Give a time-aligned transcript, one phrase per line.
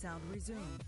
[0.00, 0.79] sound resumes.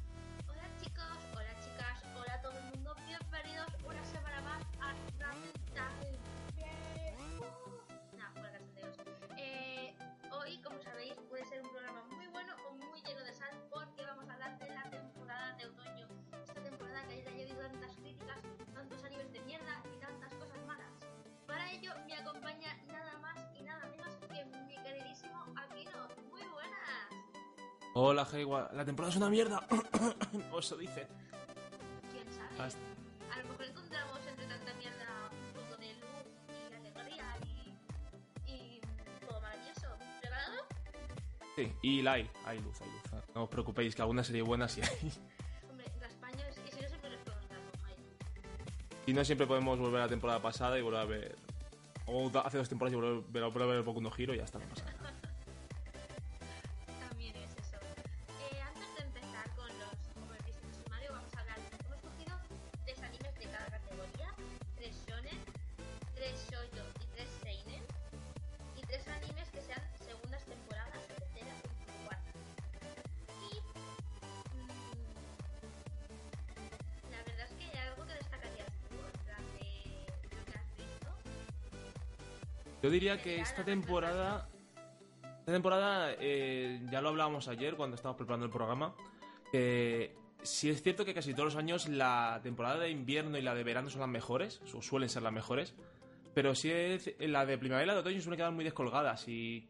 [28.04, 28.68] Hola, Heiwa.
[28.72, 29.62] La temporada es una mierda.
[30.52, 31.06] o eso dice.
[32.10, 32.66] ¿Quién sabe?
[32.66, 32.80] Hasta-
[33.32, 38.80] A lo mejor encontramos entre tanta mierda un poco de luz y alegría y, y
[39.24, 39.86] todo maravilloso.
[40.20, 40.52] ¿Preparado?
[41.54, 42.28] Sí, y la hay.
[42.44, 43.02] Hay luz, hay luz.
[43.36, 45.12] No os preocupéis, que alguna serie buena sí hay.
[45.70, 48.02] Hombre, las paños y si no siempre les podemos dar Jaime.
[49.06, 51.36] Y no siempre podemos volver a la temporada pasada y volver a ver.
[52.06, 54.42] O hace dos temporadas y volver, volver a ver el Boku no Hero y ya
[54.44, 54.81] está, no pasa
[82.82, 84.48] Yo diría que esta temporada.
[85.40, 88.94] Esta temporada, eh, ya lo hablábamos ayer cuando estábamos preparando el programa.
[89.52, 93.54] Que sí es cierto que casi todos los años la temporada de invierno y la
[93.54, 95.76] de verano son las mejores, o suelen ser las mejores.
[96.34, 99.68] Pero sí, es, la de primavera y la de otoño suelen quedar muy descolgadas y...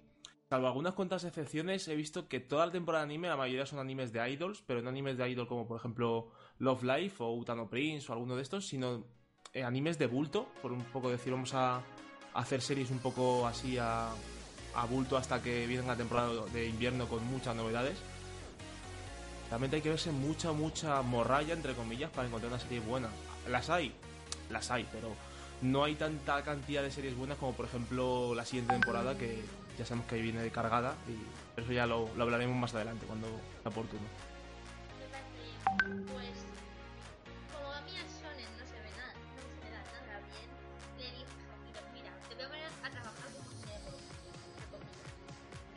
[0.48, 3.78] Salvo algunas cuantas excepciones, he visto que toda la temporada de anime, la mayoría son
[3.78, 6.28] animes de idols, pero no animes de idol como por ejemplo
[6.58, 9.06] Love Life o Utano Prince o alguno de estos, sino
[9.54, 11.82] eh, animes de bulto, por un poco decir, vamos a
[12.34, 14.10] hacer series un poco así a,
[14.74, 17.96] a bulto hasta que viene la temporada de invierno con muchas novedades.
[19.50, 23.08] Realmente hay que verse mucha, mucha morralla, entre comillas, para encontrar una serie buena.
[23.48, 23.92] Las hay,
[24.50, 25.14] las hay, pero
[25.60, 29.42] no hay tanta cantidad de series buenas como por ejemplo la siguiente temporada que
[29.78, 33.28] ya sabemos que viene cargada y eso ya lo, lo hablaremos más adelante cuando
[33.62, 34.02] sea oportuno.
[36.12, 36.41] Pues,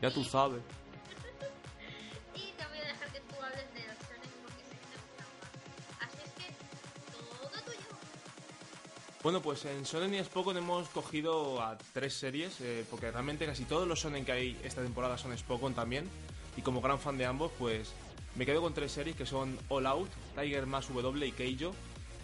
[0.02, 0.62] Ya tú sabes.
[2.36, 5.28] Y te voy a dejar que tú hables de Shonen porque sé que te gustan
[5.40, 6.08] más.
[6.08, 6.54] Así es que,
[7.14, 7.98] todo tuyo.
[9.24, 13.64] Bueno, pues en Shonen y Spokon hemos cogido a tres series, eh, porque realmente casi
[13.64, 16.10] todos los Shonen que hay esta temporada son Spokon también.
[16.58, 17.94] Y como gran fan de ambos, pues
[18.36, 21.74] me quedo con tres series que son All Out, Tiger más W y Keijo.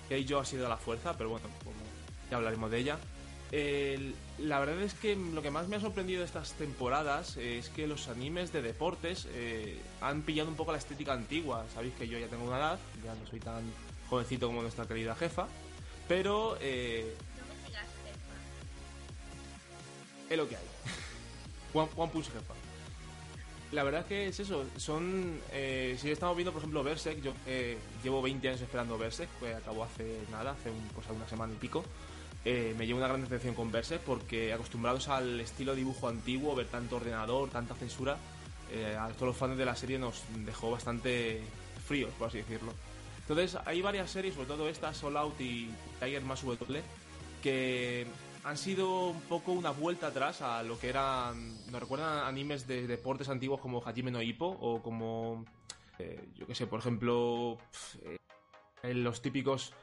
[0.10, 1.78] Keijo ha sido la fuerza, pero bueno, como
[2.30, 3.00] ya hablaremos de ella.
[3.52, 7.86] La verdad es que lo que más me ha sorprendido de estas temporadas es que
[7.86, 11.66] los animes de deportes eh, han pillado un poco la estética antigua.
[11.74, 13.64] Sabéis que yo ya tengo una edad, ya no soy tan
[14.10, 15.48] jovencito como nuestra querida jefa,
[16.08, 18.36] pero No me sigas, jefa.
[20.30, 20.64] es lo que hay.
[21.74, 22.54] One, One Punch Jefa.
[23.72, 24.66] La verdad es que es eso.
[24.76, 25.40] Son.
[25.52, 29.54] Eh, si estamos viendo, por ejemplo, Berserk, yo eh, llevo 20 años esperando Berserk, que
[29.54, 30.70] acabó hace nada, hace
[31.14, 31.84] una semana y pico.
[32.44, 36.68] Eh, me llevo una gran decepción con Berserk porque acostumbrados al estilo dibujo antiguo, ver
[36.68, 38.18] tanto ordenador, tanta censura,
[38.72, 41.42] eh, a todos los fans de la serie nos dejó bastante
[41.86, 42.74] fríos, por así decirlo.
[43.20, 46.82] Entonces, hay varias series, sobre todo esta, Soul Out y Tiger más W,
[47.44, 48.08] que
[48.44, 52.88] han sido un poco una vuelta atrás a lo que eran, nos recuerdan animes de
[52.88, 55.46] deportes antiguos como Hajime no Ippo o como,
[56.00, 58.20] eh, yo qué sé, por ejemplo, pf,
[58.84, 59.74] eh, los típicos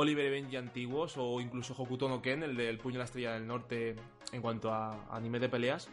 [0.00, 3.48] Oliver Benji antiguos o incluso Hokuto no Ken, el del puño de la estrella del
[3.48, 3.96] norte
[4.30, 5.88] en cuanto a anime de peleas.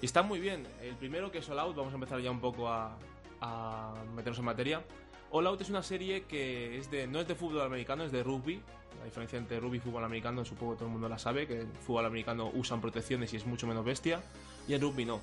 [0.00, 0.64] Y están muy bien.
[0.80, 2.96] El primero que es All Out, vamos a empezar ya un poco a,
[3.40, 4.84] a meternos en materia.
[5.32, 8.22] All Out es una serie que es de, no es de fútbol americano, es de
[8.22, 8.62] rugby.
[9.00, 11.62] La diferencia entre rugby y fútbol americano, supongo que todo el mundo la sabe, que
[11.62, 14.22] en fútbol americano usan protecciones y es mucho menos bestia,
[14.68, 15.20] y en rugby no.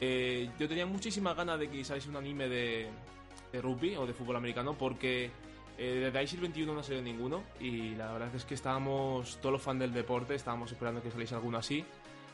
[0.00, 2.88] Eh, yo tenía muchísimas ganas de que saliese un anime de,
[3.52, 5.30] de rugby o de fútbol americano porque
[5.80, 9.62] eh, desde ISIL 21 no salió ninguno y la verdad es que estábamos, todos los
[9.62, 11.84] fans del deporte, estábamos esperando que saliese alguno así.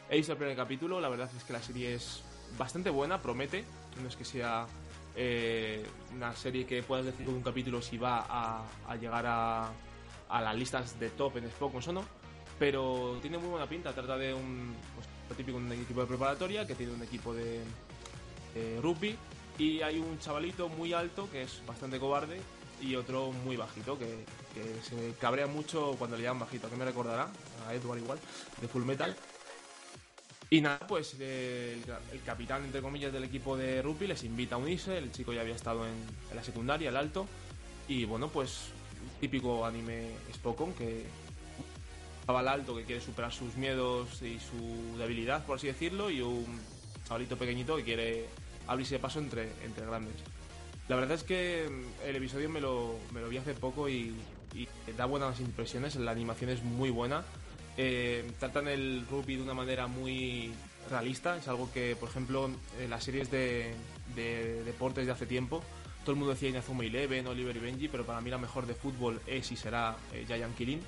[0.08, 2.22] He visto el primer capítulo, la verdad es que la serie es
[2.56, 3.64] bastante buena, promete,
[4.00, 4.66] no es que sea
[5.14, 9.70] eh, una serie que puedas decir con un capítulo si va a, llegar a,
[10.30, 12.04] las listas de top en Spokons o no,
[12.58, 13.92] pero tiene muy buena pinta.
[13.92, 17.60] Trata de un pues, típico un equipo de preparatoria que tiene un equipo de,
[18.54, 19.14] de rugby
[19.58, 22.40] y hay un chavalito muy alto que es bastante cobarde
[22.80, 24.24] y otro muy bajito que,
[24.54, 26.66] que se cabrea mucho cuando le llaman bajito.
[26.66, 27.28] ¿A qué me recordará?
[27.66, 28.18] A Edward igual,
[28.60, 29.16] de Full Metal.
[30.50, 31.82] Y nada, pues el,
[32.24, 34.96] capitán, entre comillas, del equipo de rugby les invita a unirse.
[34.98, 35.94] El chico ya había estado en,
[36.32, 37.26] la secundaria, el alto.
[37.88, 38.68] Y bueno, pues
[39.20, 45.44] típico anime Spokon que un chaval alto que quiere superar sus miedos y su debilidad,
[45.44, 46.60] por así decirlo, y un
[47.06, 48.26] chavalito pequeñito que quiere
[48.66, 50.14] abrirse paso entre, entre grandes.
[50.88, 54.14] La verdad es que mm, el episodio me lo, me lo vi hace poco y,
[54.96, 57.24] da buenas impresiones, la animación es muy buena.
[57.76, 60.52] Eh, tratan el rugby de una manera muy
[60.88, 62.48] realista, es algo que, por ejemplo,
[62.80, 63.74] en las series de,
[64.14, 65.60] de deportes de hace tiempo,
[66.04, 68.74] todo el mundo decía Inazuma Eleven, Oliver y Benji, pero para mí la mejor de
[68.74, 70.82] fútbol es y será eh, Giant Killing,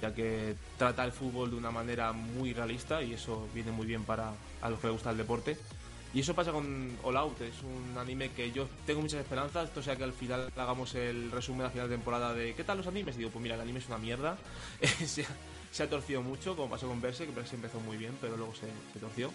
[0.00, 4.04] ya que trata el fútbol de una manera muy realista y eso viene muy bien
[4.04, 5.58] para a los que les gusta el deporte.
[6.16, 9.82] Y eso pasa con All Out, es un anime que yo tengo muchas esperanzas, esto
[9.82, 12.86] sea que al final hagamos el resumen a final de temporada de ¿qué tal los
[12.86, 13.18] animes?
[13.18, 14.38] Digo, pues mira, el anime es una mierda,
[14.80, 15.28] se, ha,
[15.70, 18.54] se, ha, torcido mucho, como pasó con Berserk, que Berserk empezó muy bien, pero luego
[18.54, 19.30] se, torció.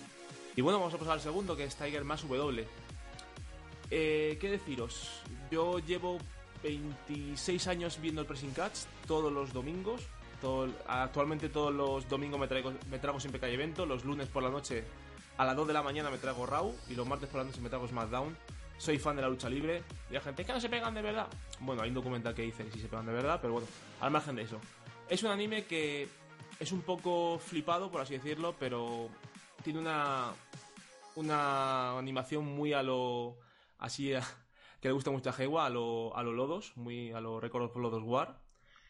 [0.56, 2.66] Y bueno, vamos a pasar al segundo, que es Tiger más W.
[3.92, 5.22] Eh, ¿Qué deciros?
[5.52, 6.18] Yo llevo
[6.64, 10.02] 26 años viendo el Pressing Catch todos los domingos.
[10.88, 13.86] Actualmente todos los domingos me, traigo, me trago siempre que hay evento.
[13.86, 14.84] Los lunes por la noche
[15.38, 16.76] a las 2 de la mañana me trago Raw.
[16.90, 18.36] Y los martes por la noche me trago SmackDown.
[18.78, 19.84] Soy fan de la lucha libre.
[20.10, 21.28] Y la gente, ¿es que no se pegan de verdad?
[21.60, 23.68] Bueno, hay un documental que dice que sí se pegan de verdad, pero bueno,
[24.00, 24.60] al margen de eso.
[25.08, 26.08] Es un anime que
[26.60, 29.10] es un poco flipado, por así decirlo, pero
[29.64, 30.32] tiene una,
[31.16, 33.38] una animación muy a lo
[33.78, 34.22] así a,
[34.82, 37.64] que le gusta mucho a Hewa, a lo, a lo Lodos, muy a lo Record
[37.66, 38.40] of Lodos War,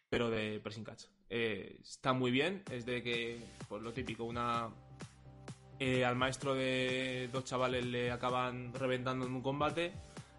[0.10, 1.06] pero de Pressing Catch.
[1.30, 2.64] eh, está muy bien.
[2.72, 4.70] Es de que, pues lo típico, una.
[5.84, 9.92] Eh, al maestro de dos chavales le acaban reventando en un combate,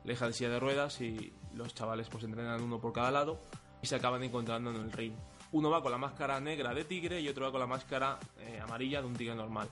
[0.05, 3.41] le dejan en silla de ruedas y los chavales pues entrenan uno por cada lado
[3.83, 5.15] y se acaban encontrando en el ring.
[5.51, 8.61] Uno va con la máscara negra de tigre y otro va con la máscara eh,
[8.63, 9.69] amarilla de un tigre normal.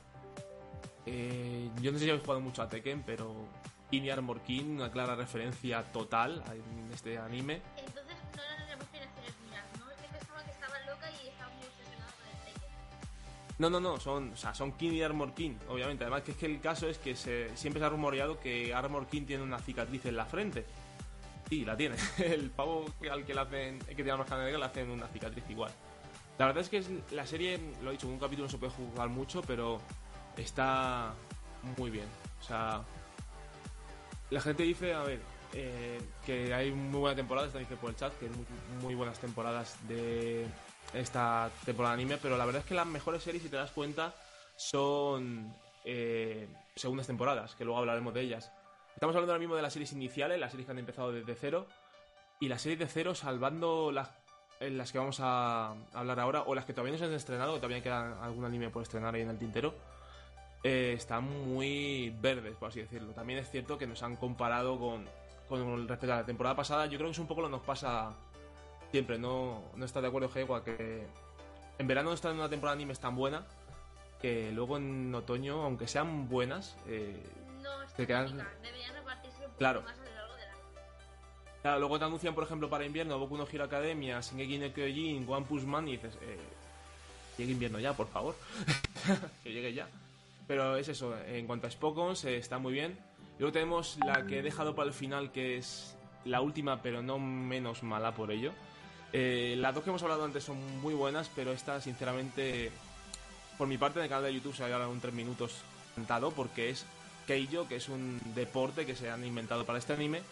[1.06, 3.32] Eh, yo no sé si habéis jugado mucho a Tekken, pero
[3.92, 7.62] y Armor King, una clara referencia total en este anime.
[13.60, 16.02] No, no, no, son, o sea, son King y Armor King, obviamente.
[16.04, 19.06] Además que es que el caso es que se, siempre se ha rumoreado que Armor
[19.06, 20.64] King tiene una cicatriz en la frente.
[21.46, 21.96] Sí, la tiene.
[22.18, 25.44] El pavo al que le hacen, que tiene la máscara negra le hacen una cicatriz
[25.50, 25.70] igual.
[26.38, 28.72] La verdad es que es, la serie, lo he dicho, un capítulo no se puede
[28.72, 29.78] jugar mucho, pero
[30.38, 31.12] está
[31.76, 32.06] muy bien.
[32.40, 32.82] O sea,
[34.30, 35.20] la gente dice, a ver,
[35.52, 38.32] eh, que hay muy buena temporada, está dice por el chat, que hay
[38.80, 40.46] muy buenas temporadas de
[40.92, 43.70] esta temporada de anime, pero la verdad es que las mejores series, si te das
[43.70, 44.14] cuenta,
[44.56, 48.52] son eh, segundas temporadas, que luego hablaremos de ellas.
[48.94, 51.66] Estamos hablando ahora mismo de las series iniciales, las series que han empezado desde cero,
[52.40, 54.10] y las series de cero, salvando las,
[54.60, 57.60] las que vamos a hablar ahora, o las que todavía no se han estrenado, que
[57.60, 59.74] todavía queda algún anime por estrenar ahí en el tintero,
[60.62, 63.12] eh, están muy verdes, por así decirlo.
[63.12, 65.08] También es cierto que nos han comparado con,
[65.48, 66.86] con respecto a la temporada pasada.
[66.86, 68.12] Yo creo que es un poco lo que nos pasa
[68.90, 69.18] siempre.
[69.18, 71.06] No, no está de acuerdo, Hewa, que
[71.78, 73.44] en verano no está en una temporada de animes tan buena
[74.20, 77.16] que luego en otoño, aunque sean buenas, eh,
[77.62, 79.82] No es Te quedan- deberían repartirse un poco Claro.
[79.82, 80.56] más a lo largo del año.
[81.62, 85.26] claro, luego te anuncian, por ejemplo, para invierno Boku no Hero Academia, Shingeki no Kyojin,
[85.28, 86.38] One Punch Man y dices, eh,
[87.38, 88.34] llegue invierno ya, por favor.
[89.42, 89.88] que llegue ya.
[90.46, 92.98] Pero es eso, en cuanto a Spokons, eh, está muy bien.
[93.38, 97.18] Luego tenemos la que he dejado para el final, que es la última, pero no
[97.18, 98.52] menos mala por ello.
[99.12, 102.70] Eh, las dos que hemos hablado antes son muy buenas, pero esta, sinceramente,
[103.58, 105.52] por mi parte, en el canal de YouTube se va a llevar un 3 minutos
[105.94, 106.86] sentado, porque es
[107.26, 110.22] Keijo, que es un deporte que se han inventado para este anime,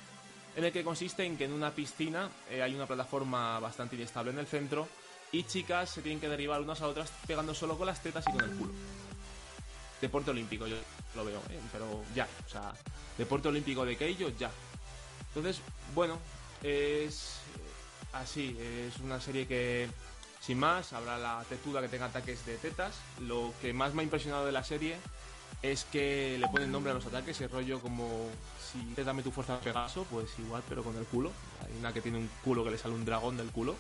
[0.57, 4.33] en el que consiste en que en una piscina eh, hay una plataforma bastante inestable
[4.33, 4.89] en el centro
[5.31, 8.33] y chicas se tienen que derribar unas a otras pegando solo con las tetas y
[8.33, 8.73] con el culo.
[10.01, 10.77] Deporte olímpico, yo
[11.15, 11.61] lo veo, ¿eh?
[11.73, 12.73] pero ya, o sea,
[13.17, 14.51] deporte olímpico de Keijo, ya.
[15.29, 15.61] Entonces,
[15.95, 16.19] bueno,
[16.63, 17.41] es
[18.13, 19.89] así, es una serie que,
[20.41, 22.99] sin más, habrá la tetuda que tenga ataques de tetas.
[23.21, 24.97] Lo que más me ha impresionado de la serie
[25.63, 28.29] es que le ponen nombre a los ataques, el rollo como
[28.61, 31.33] si te dame tu fuerza Pegaso, pues igual, pero con el culo.
[31.65, 33.77] Hay una que tiene un culo que le sale un dragón del culo.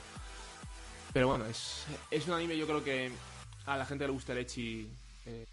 [1.13, 3.11] Pero bueno, es, es un anime yo creo que
[3.67, 4.91] a la gente que le gusta el Echi
[5.27, 5.47] eh.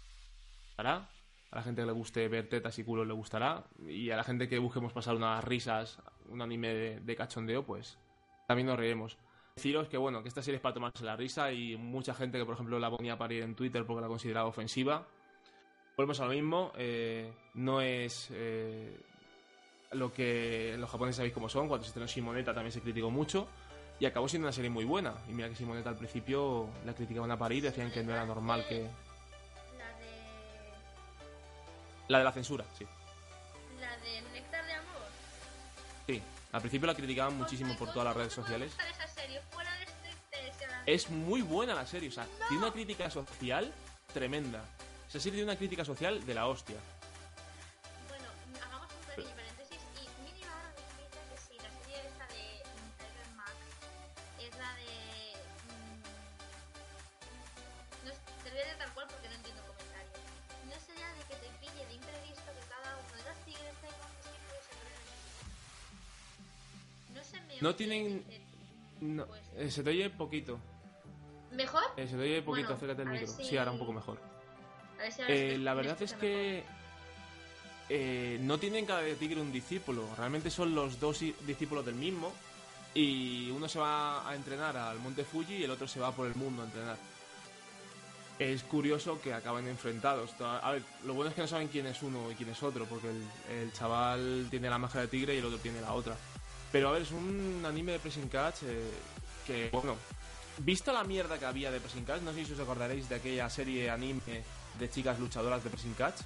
[0.78, 0.82] A
[1.50, 3.64] la gente que le guste ver tetas y culos le gustará.
[3.88, 7.96] Y a la gente que busquemos pasar unas risas, un anime de cachondeo, pues
[8.46, 9.16] también nos reiremos.
[9.56, 12.44] Deciros que bueno, que esta serie es para tomarse la risa y mucha gente que
[12.44, 15.06] por ejemplo la ponía a parir en Twitter porque la consideraba ofensiva.
[15.96, 19.00] Volvemos a lo mismo, eh, no es eh,
[19.92, 23.48] lo que los japoneses sabéis cómo son, cuando se estrenó Shimoneta también se criticó mucho
[23.98, 25.14] y acabó siendo una serie muy buena.
[25.28, 28.66] Y mira que Shimoneta al principio la criticaban a parir, decían que no era normal
[28.68, 28.82] que...
[29.78, 30.06] La de.
[32.08, 32.84] La de la censura, sí.
[33.80, 35.02] La de Néctar de Amor.
[36.06, 36.22] Sí,
[36.56, 38.72] al principio la criticaban muchísimo por todas las redes sociales.
[40.86, 43.70] Es muy buena la serie, o sea, tiene una crítica social
[44.14, 44.64] tremenda.
[45.06, 46.76] Esa serie tiene una crítica social de la hostia.
[67.66, 68.24] No tienen-
[69.00, 70.60] No, eh, se te oye poquito.
[71.50, 71.82] ¿Mejor?
[71.96, 73.26] Eh, se te oye poquito, Bueno, acércate al micro.
[73.26, 74.20] si- Sí, ahora un poco mejor.
[74.98, 76.62] A ver si ahora Eh, la verdad es que
[77.88, 80.08] eh, no tienen cada tigre un discípulo.
[80.16, 82.32] Realmente son los dos discípulos del mismo.
[82.94, 86.26] Y uno se va a entrenar al Monte Fuji y el otro se va por
[86.28, 86.96] el mundo a entrenar.
[88.38, 90.40] Es curioso que acaben enfrentados.
[90.40, 92.84] A ver, lo bueno es que no saben quién es uno y quién es otro,
[92.86, 96.16] porque el, el chaval tiene la máscara de tigre y el otro tiene la otra.
[96.76, 98.90] Pero a ver, es un anime de Pressing Catch eh,
[99.46, 99.96] que, bueno,
[100.58, 103.48] visto la mierda que había de Pressing Catch, no sé si os acordaréis de aquella
[103.48, 104.44] serie anime
[104.78, 106.20] de chicas luchadoras de Pressing Catch.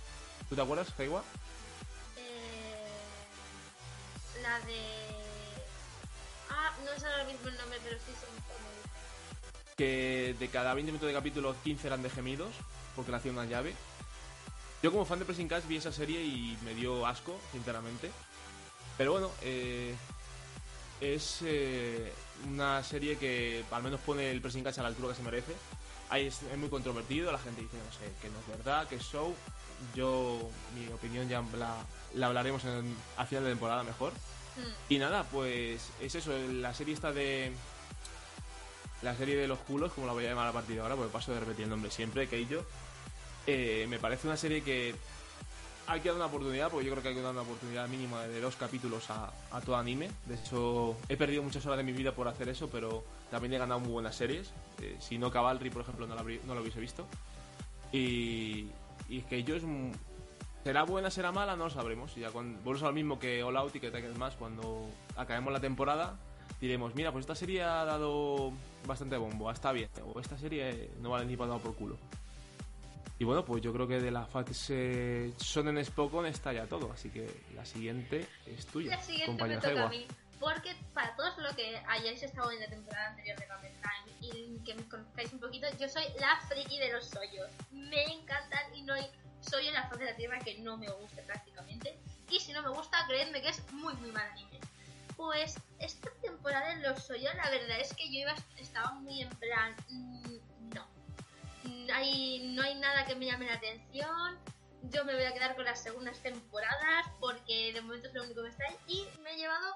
[0.49, 1.23] ¿Tú te acuerdas, Heiwa?
[2.16, 2.88] Eh,
[4.42, 4.80] la de.
[6.49, 9.76] Ah, no sé ahora mismo el nombre, pero sí cómo dice.
[9.76, 12.50] Que de cada 20 minutos de capítulo, 15 eran de gemidos,
[12.97, 13.73] porque le una llave.
[14.83, 18.11] Yo como fan de Pressing Catch vi esa serie y me dio asco, sinceramente.
[18.99, 19.95] Pero bueno, eh,
[21.00, 22.12] es eh,
[22.49, 25.52] una serie que al menos pone el pressing catch a la altura que se merece.
[26.09, 28.97] Ahí es, es muy controvertido, la gente dice, no sé, que no es verdad, que
[28.97, 29.35] es show.
[29.95, 31.76] Yo, mi opinión ya la,
[32.14, 34.12] la hablaremos en, al final de temporada mejor.
[34.12, 34.92] Mm.
[34.92, 37.52] Y nada, pues es eso, la serie está de...
[39.02, 41.11] La serie de los culos, como la voy a llamar a partir de ahora, porque
[41.11, 42.62] paso de repetir el nombre siempre, que yo.
[43.47, 44.95] Eh, me parece una serie que
[45.87, 48.22] hay que dar una oportunidad, porque yo creo que hay que dar una oportunidad mínima
[48.22, 50.10] de dos capítulos a, a todo anime.
[50.26, 53.58] De hecho, he perdido muchas horas de mi vida por hacer eso, pero también he
[53.58, 54.50] ganado muy buenas series.
[54.82, 57.06] Eh, si no, Cavalry, por ejemplo, no lo, hubiese visto.
[57.92, 58.68] Y,
[59.28, 59.62] que yo es
[60.64, 61.56] ¿Será buena, será mala?
[61.56, 62.16] No lo sabremos.
[62.16, 64.88] Y Ya cuando, volvemos a lo mismo que All Out y que Taken más cuando
[65.16, 66.18] acabemos la temporada,
[66.60, 68.52] diremos, mira, pues esta serie ha dado
[68.87, 69.88] bastante bombo, está bien.
[70.14, 71.96] O esta serie no vale ni para dar por culo.
[73.20, 77.10] Y bueno, pues yo creo que de la fase Sonen Spokon está ya todo, así
[77.10, 80.06] que la siguiente es tuya, La siguiente me toca a mí.
[80.38, 84.58] Porque para todos los que hayáis estado en la temporada anterior de Kamen Time y
[84.60, 87.50] que me conozcáis un poquito, yo soy la friki de los sollos.
[87.70, 89.04] Me encantan y no hay
[89.42, 91.98] sollo en la faz de la tierra que no me guste prácticamente.
[92.30, 94.60] Y si no me gusta, creedme que es muy muy mal anime.
[95.18, 99.28] Pues esta temporada en los sollos, la verdad es que yo iba, estaba muy en
[99.28, 99.74] plan.
[99.90, 100.38] Mm,
[101.90, 104.38] No hay nada que me llame la atención.
[104.82, 108.42] Yo me voy a quedar con las segundas temporadas porque de momento es lo único
[108.42, 108.76] que está ahí.
[108.86, 109.74] Y me he llevado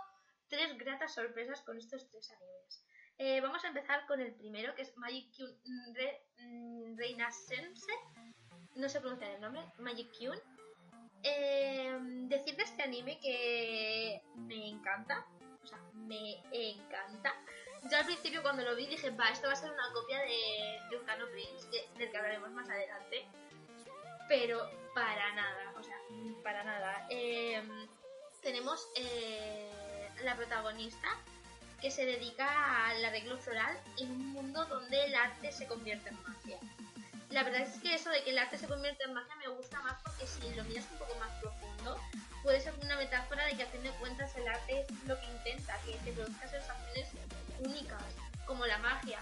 [0.49, 2.85] tres gratas sorpresas con estos tres animes.
[3.19, 7.87] Eh, vamos a empezar con el primero, que es Magic Kyun mm, Renaissance.
[8.75, 9.63] No sé pronunciar el nombre.
[9.79, 10.39] Magic Kyun.
[11.23, 11.99] Eh,
[12.29, 15.27] decir de este anime que me encanta.
[15.63, 17.35] O sea, me encanta.
[17.91, 20.97] Yo al principio cuando lo vi dije, va, esto va a ser una copia de,
[20.97, 23.27] Ukano Prince, del que hablaremos más adelante.
[24.27, 25.97] Pero para nada, o sea,
[26.43, 27.07] para nada.
[27.11, 27.63] Eh,
[28.41, 31.09] tenemos eh, la protagonista
[31.81, 36.23] que se dedica al arreglo floral en un mundo donde el arte se convierte en
[36.23, 36.57] magia.
[37.31, 39.81] La verdad es que eso de que el arte se convierte en magia me gusta
[39.81, 42.01] más porque si lo miras un poco más profundo,
[42.43, 45.27] puede ser una metáfora de que a fin de cuentas el arte es lo que
[45.27, 47.09] intenta, que te produzca sensaciones
[47.61, 48.03] únicas,
[48.47, 49.19] como la magia.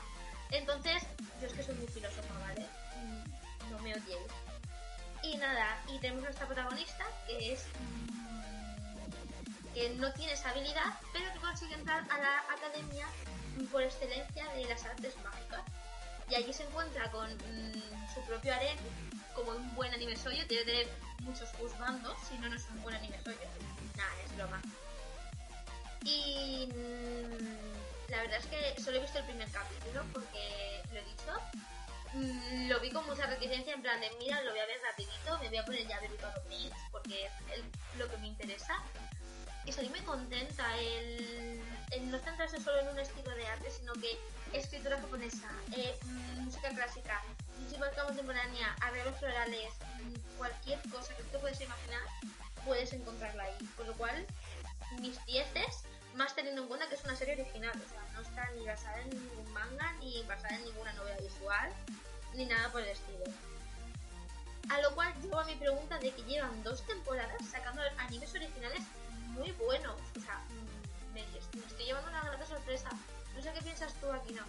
[0.51, 1.03] Entonces,
[1.41, 2.67] yo es que soy muy filósofa, ¿vale?
[3.01, 4.33] Mm, No me odiéis.
[5.23, 11.33] Y nada, y tenemos nuestra protagonista, que es mm, que no tiene esa habilidad, pero
[11.33, 13.07] que consigue entrar a la academia
[13.71, 15.63] por excelencia de las artes mágicas.
[16.29, 18.77] Y allí se encuentra con mm, su propio harem,
[19.35, 20.43] como un buen anime soyo,
[21.21, 23.39] muchos juzgandos, si no, no es un buen anime soyo.
[23.97, 24.61] Nada, es broma.
[26.05, 26.69] Y
[28.13, 31.33] la verdad es que solo he visto el primer capítulo porque lo he dicho.
[32.13, 35.39] Mm, lo vi con mucha reticencia en plan de mira, lo voy a ver rapidito,
[35.39, 38.27] me voy a poner ya a ver Ukano Prince porque es el- lo que me
[38.29, 38.77] interesa.
[39.65, 43.95] Y salí muy contenta el, el no centrarse solo en un estilo de arte, sino
[43.95, 44.19] que
[44.53, 47.23] escritura japonesa, eh, mm, música clásica,
[47.61, 49.73] música contemporánea, arreglos florales,
[50.03, 52.03] mm, cualquier cosa que tú puedes imaginar,
[52.67, 53.57] puedes encontrarla ahí.
[53.77, 54.27] Con lo cual,
[55.01, 55.85] mis dieces,
[56.17, 59.01] más teniendo en cuenta que es una serie original, o sea, no está ni basada
[59.01, 61.73] en ningún manga, ni basada en ninguna novela visual,
[62.35, 63.25] ni nada por el estilo.
[64.69, 68.83] A lo cual llevo a mi pregunta de que llevan dos temporadas sacando animes originales
[69.29, 70.01] muy buenos.
[70.17, 72.91] O sea, mm, me, estoy llevando una grata sorpresa.
[73.35, 74.43] No sé qué piensas tú aquí, no.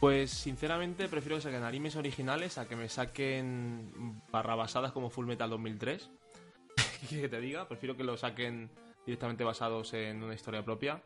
[0.00, 5.50] Pues sinceramente prefiero que saquen animes originales a que me saquen barrabasadas como Full Metal
[5.50, 6.08] 2003.
[6.76, 7.68] ¿Qué quieres que te diga?
[7.68, 8.70] Prefiero que lo saquen
[9.08, 11.00] directamente basados en una historia propia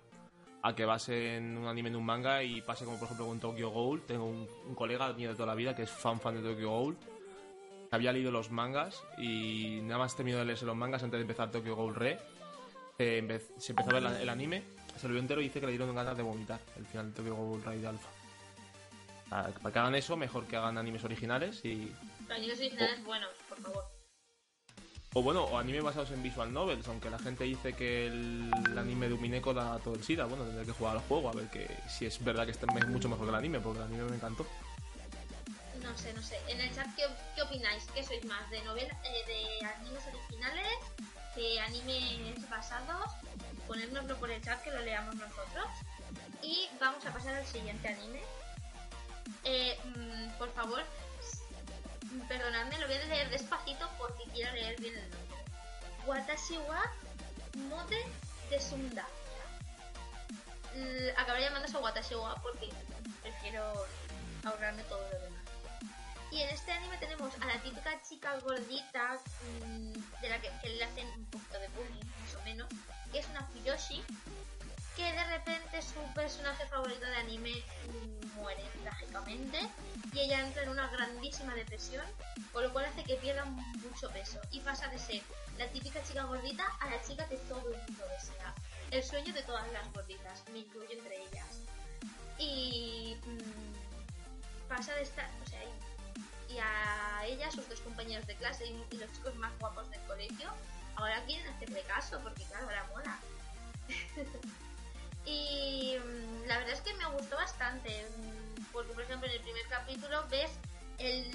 [0.64, 3.70] a que basen un anime en un manga y pase como por ejemplo con Tokyo
[3.70, 4.02] Ghoul.
[4.02, 6.68] Tengo un, un colega mío de toda la vida que es fan fan de Tokyo
[6.70, 6.96] Ghoul.
[6.96, 11.22] que Había leído los mangas y nada más terminó de leerse los mangas antes de
[11.22, 12.18] empezar Tokyo Ghoul Re.
[12.98, 14.64] eh, empe- se empezó a ver el anime,
[14.96, 17.16] se lo vio entero y dice que le dieron ganas de vomitar el final de
[17.16, 18.08] Tokyo Ghoul Raid Alpha.
[19.30, 21.90] Para que hagan eso, mejor que hagan animes originales y.
[22.28, 23.84] Animes originales buenos, por favor.
[25.14, 29.08] O bueno, o animes basados en visual novels, aunque la gente dice que el, anime
[29.08, 30.24] de Umineko da todo el SIDA.
[30.24, 32.88] Bueno, tendré que jugar al juego a ver que si es verdad que este es
[32.88, 34.46] mucho mejor que el anime, porque el anime me encantó.
[35.82, 36.38] No sé, no sé.
[36.48, 37.84] En el chat, ¿qué, opináis?
[37.94, 38.48] ¿Qué sois más?
[38.50, 40.78] ¿De novela, eh, de animes originales?
[41.36, 43.10] ¿De animes basados?
[43.66, 45.66] Ponérnoslo por el chat que lo leamos nosotros.
[46.42, 48.22] Y vamos a pasar al siguiente anime.
[49.44, 50.82] Eh, mm, por favor,
[52.28, 55.36] perdonadme, lo voy a leer despacito porque quiero leer bien el nombre.
[56.06, 56.82] Watashi wa
[57.68, 57.96] Mote
[58.50, 59.06] de Sunda.
[60.74, 62.70] L- Acabaré llamándose Watashi wa porque
[63.22, 63.86] prefiero
[64.44, 65.42] ahorrarme todo lo demás.
[66.30, 69.18] Y en este anime tenemos a la típica chica gordita
[69.66, 72.68] mm, de la que, que le hacen un poquito de bullying, más o menos,
[73.12, 74.02] que es una Fuyoshi,
[74.96, 77.62] que de repente su personaje favorito de anime
[78.36, 79.58] muere trágicamente
[80.12, 82.04] y ella entra en una grandísima depresión,
[82.52, 85.22] con lo cual hace que pierda mucho peso y pasa de ser
[85.58, 88.54] la típica chica gordita a la chica que todo el mundo desea.
[88.90, 91.60] El sueño de todas las gorditas, me incluyo entre ellas.
[92.38, 98.36] Y mm, pasa de estar, o sea, y, y a ella, sus dos compañeros de
[98.36, 100.50] clase y, y los chicos más guapos del colegio,
[100.96, 103.18] ahora quieren hacerle caso porque claro, ahora mola.
[105.24, 108.06] y mm, la verdad es que me gustó bastante,
[108.72, 110.50] porque por ejemplo en el primer capítulo ves
[110.98, 111.30] el,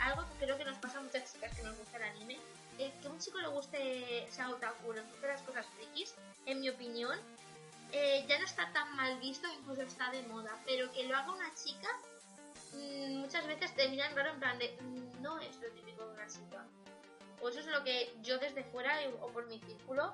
[0.00, 2.38] algo que creo que nos pasa a muchas chicas que nos gusta el anime,
[2.76, 6.14] que a un chico le guste sea le guste las cosas frikis,
[6.46, 7.18] en mi opinión,
[7.92, 11.32] eh, ya no está tan mal visto, incluso está de moda, pero que lo haga
[11.32, 11.88] una chica,
[12.72, 16.12] mm, muchas veces te miran raro en plan de, mm, no es lo típico de
[16.12, 16.66] una chica.
[17.40, 20.12] O eso es lo que yo desde fuera o por mi círculo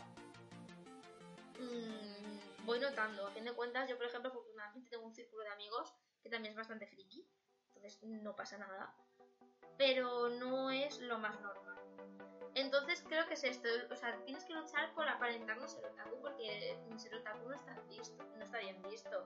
[1.59, 2.10] mm,
[2.71, 3.27] voy notando.
[3.27, 6.53] A fin de cuentas, yo por ejemplo, afortunadamente tengo un círculo de amigos que también
[6.53, 7.29] es bastante friki,
[7.75, 8.95] entonces no pasa nada.
[9.77, 12.40] Pero no es lo más normal.
[12.55, 16.21] Entonces creo que es esto, o sea, tienes que luchar por aparentar no ser otaku
[16.21, 19.25] porque ser otaku no está visto, no está bien visto.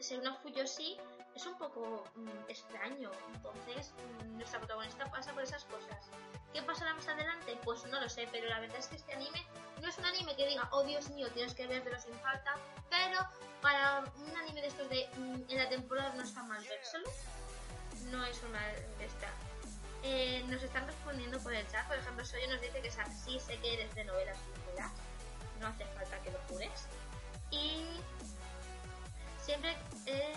[0.00, 0.98] Ser una fuyoshi
[1.34, 3.92] es un poco mm, extraño, entonces
[4.24, 6.10] mm, nuestra protagonista pasa por esas cosas.
[6.52, 7.56] ¿Qué pasará más adelante?
[7.64, 9.46] Pues no lo sé, pero la verdad es que este anime
[9.80, 12.56] no es un anime que diga, oh Dios mío, tienes que verlo sin falta,
[12.88, 13.20] pero
[13.62, 17.08] para un anime de estos de mm, en la temporada no está mal vérselo,
[18.10, 19.49] no es una de estas.
[20.02, 23.58] Eh, nos están respondiendo por el chat, por ejemplo, Soyo nos dice que sí sé
[23.58, 24.90] que eres de novelas ligera,
[25.60, 26.86] no hace falta que lo jures.
[27.50, 27.84] Y
[29.44, 30.32] siempre eh,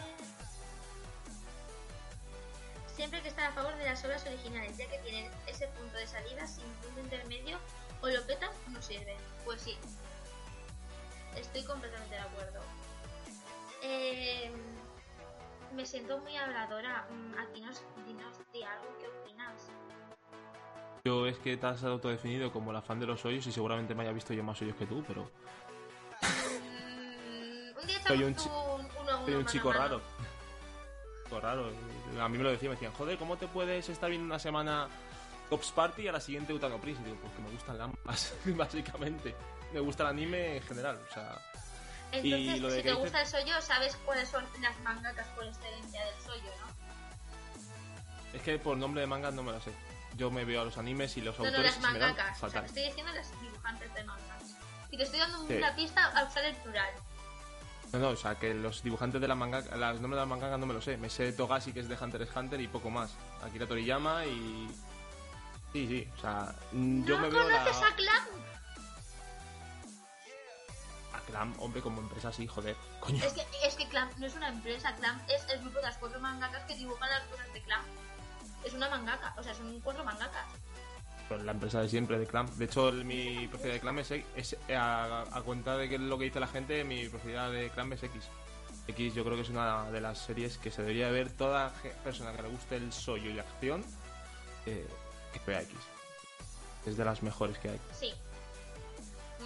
[2.95, 6.07] siempre que estar a favor de las obras originales, ya que tienen ese punto de
[6.07, 7.57] salida sin punto intermedio,
[8.01, 9.17] o lo petan no sirven.
[9.45, 9.77] Pues sí,
[11.35, 12.61] estoy completamente de acuerdo.
[13.81, 14.51] Eh,
[15.75, 17.07] me siento muy habladora.
[17.09, 19.69] Mm, Aquí nos dinos de algo, ¿qué opinas?
[21.05, 24.03] Yo es que te has autodefinido como la fan de los hoyos y seguramente me
[24.03, 25.29] haya visto yo más hoyos que tú, pero
[26.21, 30.01] Mm, un día Soy un chi- un, uno uno, soy un chico raro.
[31.25, 31.69] Chico raro.
[32.21, 34.87] A mí me lo decían, me decían, joder, ¿cómo te puedes estar viendo una semana
[35.49, 37.01] Cops Party y a la siguiente Utano Prince?
[37.01, 39.35] Y digo, porque me gustan ambas, básicamente.
[39.73, 41.37] Me gusta el anime en general, o sea...
[42.13, 45.45] Entonces, Y lo de si te gusta el sollo, sabes cuáles son las mangakas por
[45.45, 46.73] excelencia del sollo, ¿no?
[48.37, 49.71] Es que por nombre de mangas no me lo sé.
[50.15, 52.43] Yo me veo a los animes y los No, no, autores las me dan mangakas.
[52.43, 54.43] O sea, te estoy diciendo las dibujantes de mangas.
[54.91, 55.55] Y te estoy dando Sí.
[55.55, 56.91] una pista al usar el plural.
[57.93, 60.59] No, no, o sea, que los dibujantes de la manga, los nombres de las mangakas
[60.59, 60.97] no me lo sé.
[60.97, 63.11] Me sé Togashi, que es de Hunter x Hunter, y poco más.
[63.43, 64.67] Akira Toriyama y...
[65.71, 67.59] Sí, sí, o sea, mm, yo ¿No me veo la...
[67.63, 68.27] conoces a Clamp?
[71.23, 72.75] A Clamp, hombre, como empresa sí, joder.
[72.99, 73.23] Coño.
[73.23, 75.97] Es que, es que Clamp no es una empresa, Clamp es el grupo de las
[75.97, 77.85] cuatro mangakas que dibujan las cosas de Clamp.
[78.63, 80.45] Es una mangaka, o sea, son cuatro mangakas.
[81.27, 82.49] Pues la empresa de siempre, de Clamp.
[82.51, 86.17] De hecho, el- mi preferida de Clamp es, es a, a cuenta de que lo
[86.17, 88.23] que dice la gente, mi preferida de Clamp es X.
[88.87, 91.71] X yo creo que es una de las series que se debería ver toda
[92.03, 93.83] persona que le guste el sollo y la acción,
[94.65, 94.85] eh,
[95.31, 95.77] que vea X.
[96.85, 97.79] Es de las mejores que hay.
[97.97, 98.13] Sí.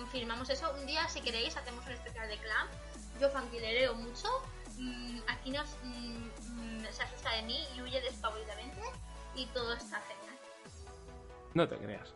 [0.05, 0.71] Firmamos eso.
[0.79, 2.71] Un día, si queréis, hacemos un especial de Clamp.
[3.19, 4.27] Yo fanquilereo mucho.
[4.77, 8.81] Mm, aquí nos mm, mm, se asusta de mí y huye despavoridamente.
[9.35, 10.26] Y todo está genial.
[11.53, 12.13] No te creas.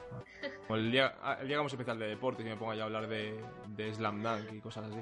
[0.68, 2.84] O el día, ah, el día que hagamos especial de deportes y me pongo ya
[2.84, 5.02] a hablar de, de Slam Dunk y cosas así.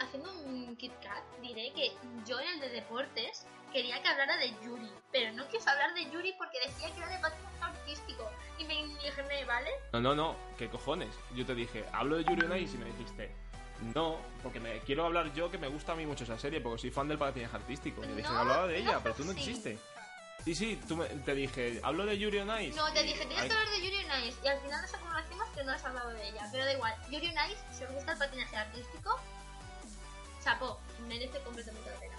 [0.00, 1.92] Haciendo un Kit Kat, diré que
[2.26, 6.10] yo en el de deportes quería que hablara de Yuri, pero no quiso hablar de
[6.10, 9.70] Yuri porque decía que era de patinaje artístico y me indigné, ¿vale?
[9.92, 11.10] No, no, no, ¿qué cojones?
[11.34, 13.30] Yo te dije, hablo de Yuri on Ice y me dijiste,
[13.94, 16.80] no, porque me quiero hablar yo que me gusta a mí mucho esa serie, porque
[16.80, 18.02] soy fan del patinaje artístico.
[18.04, 19.40] Y dije, No, que hablaba de ella, pero tú no así.
[19.40, 19.78] dijiste.
[20.44, 22.76] Sí, sí, tú me- te dije, hablo de Yuri on Ice.
[22.76, 25.48] No, te dije, tienes que hablar de Yuri on Ice y al final nos conocimos
[25.50, 28.12] que no has hablado de ella, pero da igual, Yuri on Ice, si os gusta
[28.12, 29.20] el patinaje artístico,
[30.42, 32.16] chapo, merece completamente la pena.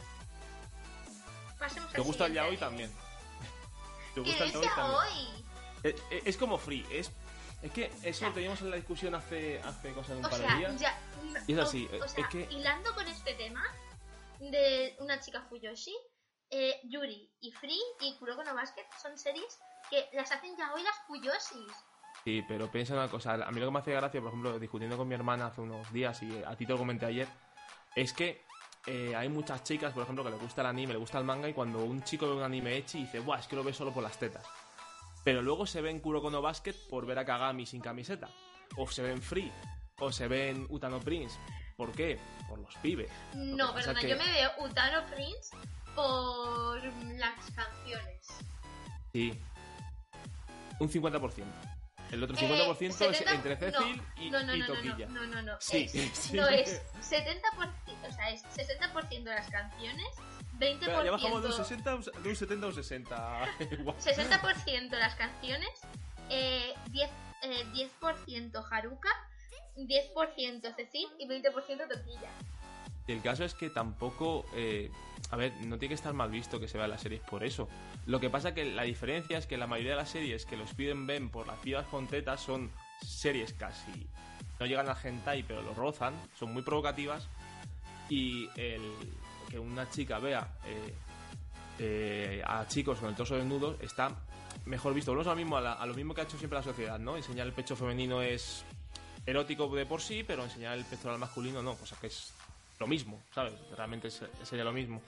[1.58, 2.60] Pasemos ¿Te gusta el yaoi anime.
[2.60, 2.91] también?
[4.15, 4.91] ¿Te ¿Qué gusta el es yaoi también?
[4.91, 5.45] yaoi?
[5.84, 7.12] Es, es- es como free, es...
[7.62, 10.39] Es que eso lo teníamos en la discusión hace, hace cosa de un O par
[10.39, 10.79] de días.
[10.79, 10.97] ya.
[11.45, 13.62] Y es o- así, O, es sea, que- hilando con este tema
[14.39, 15.93] de una chica Fuyoshi,
[16.52, 19.60] eh, Yuri y Free y Kuroko no Basket son series
[19.90, 21.74] que las hacen ya hoy las Fuyoshis.
[22.24, 23.34] Sí, pero piensa una cosa.
[23.34, 25.92] A mí lo que me hace gracia, por ejemplo, discutiendo con mi hermana hace unos
[25.94, 27.28] días y a ti te lo comenté ayer,
[27.96, 28.44] es que
[28.86, 31.48] eh, hay muchas chicas, por ejemplo, que le gusta el anime, le gusta el manga
[31.48, 33.94] y cuando un chico ve un anime echi dice, ¡buah, es que lo ve solo
[33.94, 34.46] por las tetas!
[35.24, 38.30] Pero luego se ve en Kuroko no Basket por ver a Kagami sin camiseta.
[38.78, 39.52] O se ve en Free
[40.00, 41.38] o se ven Utano Prince.
[41.76, 42.20] ¿Por qué?
[42.48, 43.12] Por los pibes.
[43.34, 45.56] Lo No, perdona, que- yo me veo Utano Prince
[46.04, 46.84] por
[47.18, 48.28] las canciones.
[49.14, 49.40] Sí.
[50.80, 51.44] Un 50%.
[52.12, 54.74] El otro Eh, 50% es 70 entre Cecil no, y, no, no, y no, no,
[54.76, 55.08] Toquilla.
[55.10, 55.58] No, no, no.
[55.60, 56.38] Sí, es, sí.
[56.38, 57.42] No es 70%,
[58.08, 60.08] o sea, es 60% de las canciones,
[60.58, 60.72] 20%.
[60.82, 63.48] Espera, ya bajamos de un, 60, a un- de un 70 a un 60.
[63.84, 63.96] Guau.
[64.00, 65.70] 60% las canciones,
[66.30, 67.10] eh, 10,
[67.44, 69.10] eh, 10% Haruka,
[69.76, 72.32] 10% Cecil y 20% Toquilla.
[73.10, 74.45] Y el caso es que tampoco.
[74.54, 74.91] eh,
[75.32, 77.67] a ver, no tiene que estar mal visto que se vean las series por eso.
[78.06, 80.76] Lo que pasa que la diferencia es que la mayoría de las series que los
[80.76, 82.69] piden ven por las pibas con tetas son
[83.04, 84.06] series casi.
[84.60, 87.28] No llegan al hentai, pero lo rozan, son muy provocativas.
[88.10, 88.82] Y el
[89.50, 90.93] que una chica vea eh,
[91.80, 94.15] eh, a chicos con el torso desnudo está
[94.65, 95.12] mejor visto.
[95.12, 97.17] Volvemos a lo, mismo, a, a lo mismo que ha hecho siempre la sociedad, ¿no?
[97.17, 98.63] Enseñar el pecho femenino es
[99.26, 102.34] erótico de por sí, pero enseñar el pectoral masculino no, cosa que es
[102.80, 103.54] lo mismo, ¿sabes?
[103.76, 105.02] Realmente sería lo mismo.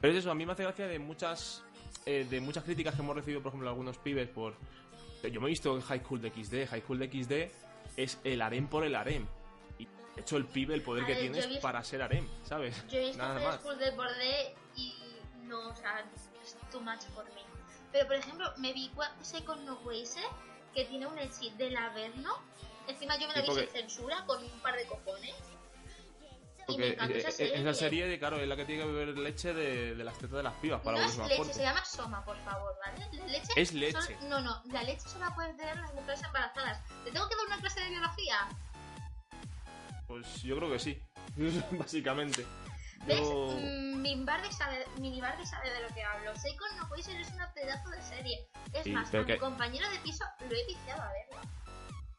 [0.00, 1.64] Pero es eso, a mí me hace gracia de muchas
[2.06, 4.54] eh, de muchas críticas que hemos recibido, por ejemplo, algunos pibes por...
[5.22, 7.32] Yo me he visto en High School de XD, High School de XD
[7.98, 9.26] es el harem por el harem.
[9.78, 11.82] Y de hecho el pibe, el poder que ver, tiene yo he es visto- para
[11.82, 12.86] ser harem, ¿sabes?
[12.88, 13.58] Yo he visto Nada High.
[13.58, 14.94] School del borde y
[15.44, 16.04] no, o sea,
[16.42, 17.42] es too much for me.
[17.90, 18.90] Pero por ejemplo, me vi
[19.44, 20.20] con No Waste,
[20.74, 22.34] que tiene un echi del Averno.
[22.86, 25.34] Encima yo me Sí, vi sin censura, con un par de cojones.
[26.68, 27.60] Porque eh, esa eh, serie.
[27.60, 30.36] esa serie, de, claro, es la que tiene que beber leche de, de las tetas
[30.36, 31.54] de las pibas para no es leche, fuerte.
[31.54, 33.06] se llama Soma, por favor, ¿vale?
[33.16, 34.16] La leche Es leche.
[34.28, 36.82] no, no, la leche solo la pueden tener las mujeres embarazadas.
[37.04, 38.36] ¿Te tengo que dar una clase de biología?
[40.06, 41.02] Pues yo creo que sí,
[41.72, 42.44] básicamente.
[43.06, 43.18] ¿Ves?
[43.20, 43.48] Yo-
[43.98, 44.84] Mm, sabe,
[45.46, 46.34] sabe de lo que hablo.
[46.36, 48.48] Seiko no Poison es una pedazo de serie.
[48.72, 51.42] Es Sí, más, a mi compañero de piso lo he viciado a verla.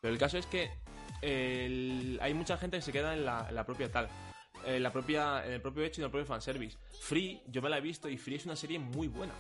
[0.02, 0.72] Pero el caso es que
[1.22, 4.10] el- hay mucha gente que se queda en la, en la propia tal.
[4.66, 6.78] En, la propia, el propio hecho y en el propio fanservice.
[7.00, 9.34] Free, yo me la he visto y Free es una serie muy buena.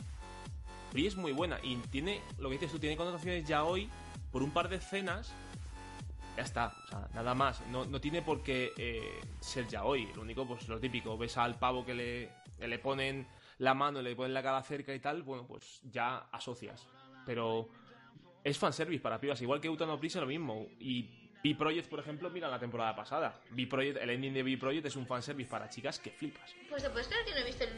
[0.91, 3.89] Free es muy buena y tiene, lo que dices tú, tiene connotaciones ya hoy
[4.31, 5.31] por un par de escenas.
[6.37, 7.61] Ya está, o sea, nada más.
[7.67, 10.09] No, no tiene por qué eh, ser ya hoy.
[10.15, 13.27] Lo único, pues lo típico, ves al pavo que le, que le ponen
[13.59, 16.87] la mano, le ponen la cara cerca y tal, bueno, pues ya asocias.
[17.25, 17.69] Pero
[18.43, 20.67] es fanservice para pibas, igual que Utano es lo mismo.
[20.79, 23.39] Y B-Project, por ejemplo, mira la temporada pasada.
[23.51, 26.53] B-Project, el ending de B-Project es un fanservice para chicas que flipas.
[26.69, 27.69] Pues te puedes creer que no he visto el,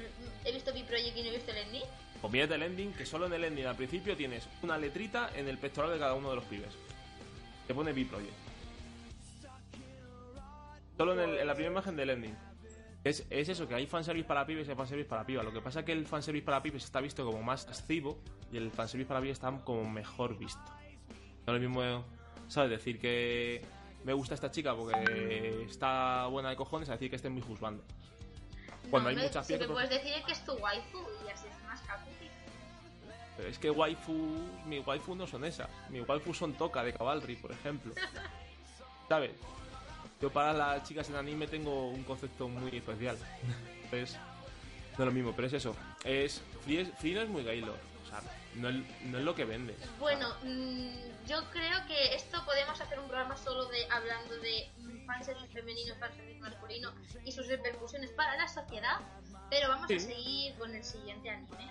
[0.46, 1.84] he visto B-Project y no he visto el ending.
[2.20, 5.48] Pues mírate el ending, que solo en el ending al principio tienes una letrita en
[5.48, 6.74] el pectoral de cada uno de los pibes.
[7.68, 8.34] Te pone B-Project.
[10.98, 12.36] Solo en, el- en la primera imagen del ending.
[13.04, 15.44] Es, es eso, que hay fanservice para pibes y hay fanservice para pibas.
[15.46, 18.20] Lo que pasa es que el fanservice para pibes está visto como más lascivo
[18.52, 20.62] y el fanservice para pibes está como mejor visto.
[21.48, 22.06] No lo mismo,
[22.52, 22.70] ¿sabes?
[22.72, 23.62] Decir que
[24.04, 27.84] me gusta esta chica porque está buena de cojones a decir que estén muy juzgando.
[28.90, 31.48] Cuando hay no, muchas si piezas, por- puedes decir que es tu waifu y así
[31.48, 32.12] es más happy.
[33.38, 34.14] Pero es que waifu,
[34.66, 35.70] mi waifu no son esas.
[35.90, 37.94] Mi waifu son Toca de Cavalry, por ejemplo.
[39.08, 39.32] ¿Sabes?
[40.22, 43.18] Yo para las chicas en anime tengo un concepto muy especial.
[43.84, 44.18] Entonces,
[44.98, 45.76] no es lo mismo, pero es eso.
[46.04, 47.80] Es, Free, es- Free no es muy Gaylord.
[48.06, 48.22] O sea,
[48.56, 49.78] no es, no es lo que vendes.
[50.00, 54.70] Bueno, mm, yo creo que esto podemos hacer un programa solo de hablando de
[55.06, 56.94] fanservice femenino, fanservice masculino
[57.26, 59.00] y sus repercusiones para la sociedad.
[59.50, 61.70] Pero vamos a seguir con el siguiente anime,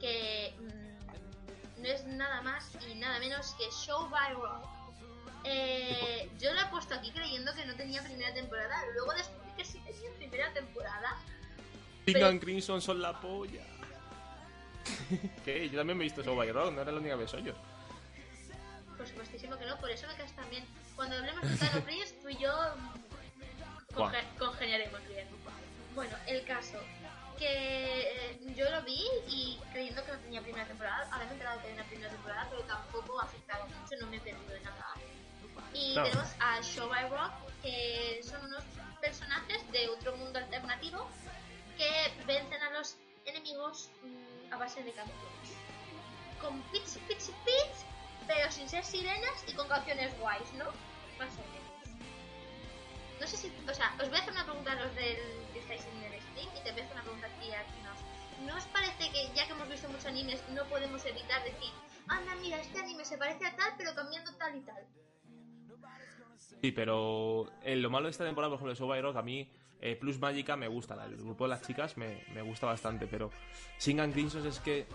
[0.00, 4.68] que mm, no es nada más y nada menos que Show by Rock.
[5.44, 9.64] Eh, yo lo he puesto aquí creyendo que no tenía primera temporada, luego descubrí que
[9.64, 11.18] sí tenía primera temporada.
[12.04, 13.62] Pink pero- and Crimson son la polla.
[15.44, 15.68] ¿Qué?
[15.70, 17.52] Yo también me he visto Show by Rock, no era la única vez yo.
[18.96, 20.64] Por supuestísimo que no, por eso me caes también.
[20.96, 25.26] Cuando hablemos de Tano Prince, tú y yo mm, conge- congeniaremos bien.
[25.94, 26.78] Bueno, el caso.
[27.38, 31.08] Que eh, yo lo vi y creyendo que no tenía primera temporada.
[31.10, 34.06] Ahora me he enterado que tenía una primera temporada, pero tampoco ha afectado mucho, no
[34.06, 34.86] me he perdido de nada.
[35.72, 36.08] Y Claro.
[36.10, 38.62] tenemos a Show by Rock, que son unos
[39.00, 41.08] personajes de otro mundo alternativo
[41.76, 45.50] que vencen a los enemigos mm, a base de canciones.
[46.40, 47.76] Con pitch, pitch, pitch,
[48.26, 50.66] pero sin ser sirenas y con canciones guays, ¿no?
[51.18, 51.64] Más o menos.
[53.20, 55.18] No sé si, o sea, os voy a hacer una pregunta a los del
[55.52, 57.64] que estáis en el stream y te voy a hacer una pregunta a ti a
[57.64, 57.98] Kinos.
[58.46, 61.70] ¿No os parece que ya que hemos visto muchos animes no podemos evitar decir,
[62.08, 64.86] anda, mira, este anime se parece a tal, pero cambiando tal y tal?
[66.60, 69.22] Sí, pero eh, lo malo de esta temporada, por ejemplo, de Show by Rock, a
[69.22, 69.50] mí
[69.84, 73.06] eh, Plus Magica me gusta, la- el grupo de las chicas me, me gusta bastante,
[73.06, 73.30] pero
[73.78, 74.86] Sing and Crimson es que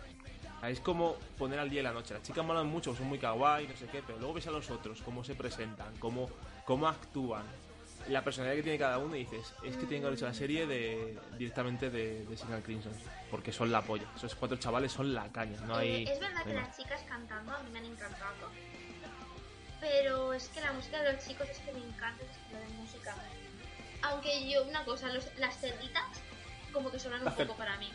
[0.62, 2.14] Es como poner al día y la noche.
[2.16, 4.70] Las chicas molan mucho, son muy kawaii, no sé qué, pero luego ves a los
[4.70, 6.30] otros, cómo se presentan, cómo,
[6.66, 7.44] cómo actúan,
[8.10, 10.34] la personalidad que tiene cada uno y dices, es que tienen que haber hecho la
[10.34, 12.92] serie de, directamente de, de Single Crimson,
[13.32, 14.04] porque son la polla.
[14.18, 16.04] Esos cuatro chavales son la caña, no hay...
[16.04, 18.50] Eh, es verdad no que hay las chicas cantando a mí me han encantado.
[19.80, 22.68] Pero es que la música de los chicos es que me encanta el estilo de
[22.82, 23.16] música.
[24.04, 26.22] Aunque yo, una cosa, los- las cerditas
[26.74, 27.90] como que sonan un poco para mí.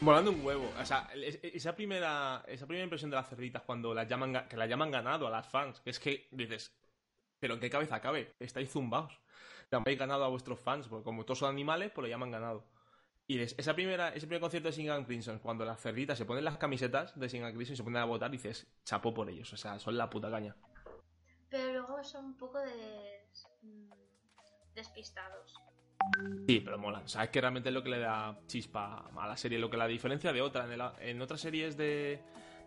[0.00, 0.70] Volando un huevo.
[0.80, 4.56] O sea, es- esa primera, esa primera impresión de las cerditas cuando las llaman, que
[4.56, 6.72] las llaman ganado a las fans, que es que dices,
[7.40, 8.34] pero ¿en qué cabeza cabe?
[8.38, 9.18] Estáis zumbaos.
[9.70, 12.64] Habéis ganado a vuestros fans, porque como todos son animales, pues lo llaman ganado.
[13.26, 16.44] Y des- esa primera, ese primer concierto de Single Crimson, cuando las cerditas se ponen
[16.44, 19.52] las camisetas de Single Crimson y se ponen a votar, dices, chapó por ellos.
[19.52, 20.56] O sea, son la puta caña.
[21.50, 23.20] Pero luego son un poco de...
[24.78, 25.54] despistados.
[26.46, 27.00] Sí, pero mola.
[27.04, 29.68] O sea, es que realmente es lo que le da chispa a la serie, lo
[29.68, 30.64] que la diferencia de otra.
[30.64, 32.20] En, el- en otras series de,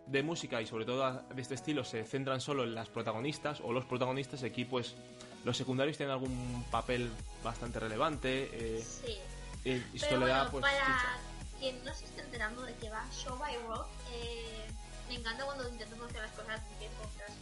[0.06, 3.72] de música y sobre todo de este estilo se centran solo en las protagonistas o
[3.72, 4.42] los protagonistas.
[4.44, 4.94] Aquí, pues,
[5.44, 7.10] los secundarios tienen algún papel
[7.42, 8.50] bastante relevante.
[8.52, 9.16] Eh, Sí.
[9.64, 11.18] eh, y Pero esto le da, bueno, pues, para chicha.
[11.58, 14.66] quien no se esté enterando de que va Show by Rock, eh,
[15.08, 17.32] me encanta cuando intento pronunciar las cosas bien juntas.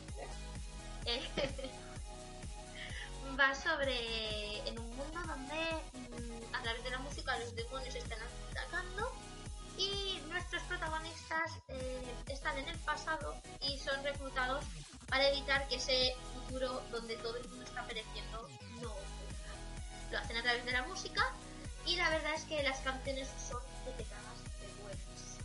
[3.38, 8.18] Va sobre en un mundo donde mm, a través de la música los demonios están
[8.50, 9.12] atacando
[9.78, 14.64] y nuestros protagonistas eh, están en el pasado y son reclutados
[15.08, 18.48] para evitar que ese futuro donde todo el mundo está pereciendo
[18.82, 19.54] no ocurra.
[20.10, 21.32] Lo hacen a través de la música
[21.86, 24.04] y la verdad es que las canciones son de de
[24.82, 25.38] buenas.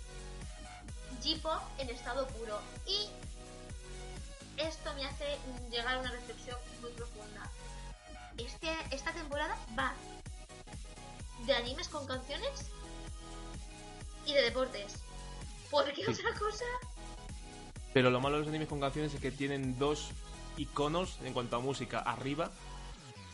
[1.24, 3.10] J-pop en estado puro y
[4.58, 5.38] esto me hace
[5.69, 7.50] llegar a una reflexión muy profunda.
[8.38, 9.93] Este, esta temporada va
[11.45, 12.69] de animes con canciones
[14.26, 15.02] y de deportes.
[15.71, 16.12] Porque Sí.
[16.12, 16.65] otra cosa
[17.93, 20.12] Pero lo malo de los animes con canciones es que tienen dos
[20.58, 22.52] iconos en cuanto a música arriba.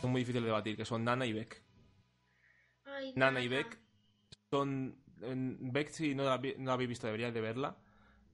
[0.00, 1.62] Son muy difíciles de debatir, que son Nana y Beck.
[2.84, 3.78] Ay, Nana y Beck
[4.50, 4.96] son.
[5.18, 7.76] Beck, si no la, vi- no la habéis visto, deberíais de verla.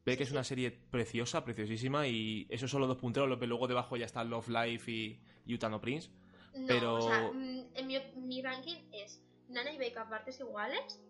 [0.04, 3.66] Beck Sí, es una serie preciosa, preciosísima, y esos son los dos punteros, que luego
[3.68, 6.10] debajo ya está Love Life y, y Utano Prince.
[6.60, 11.00] No, Pero- o sea, mm, en mi, mi ranking es Nana y a partes iguales.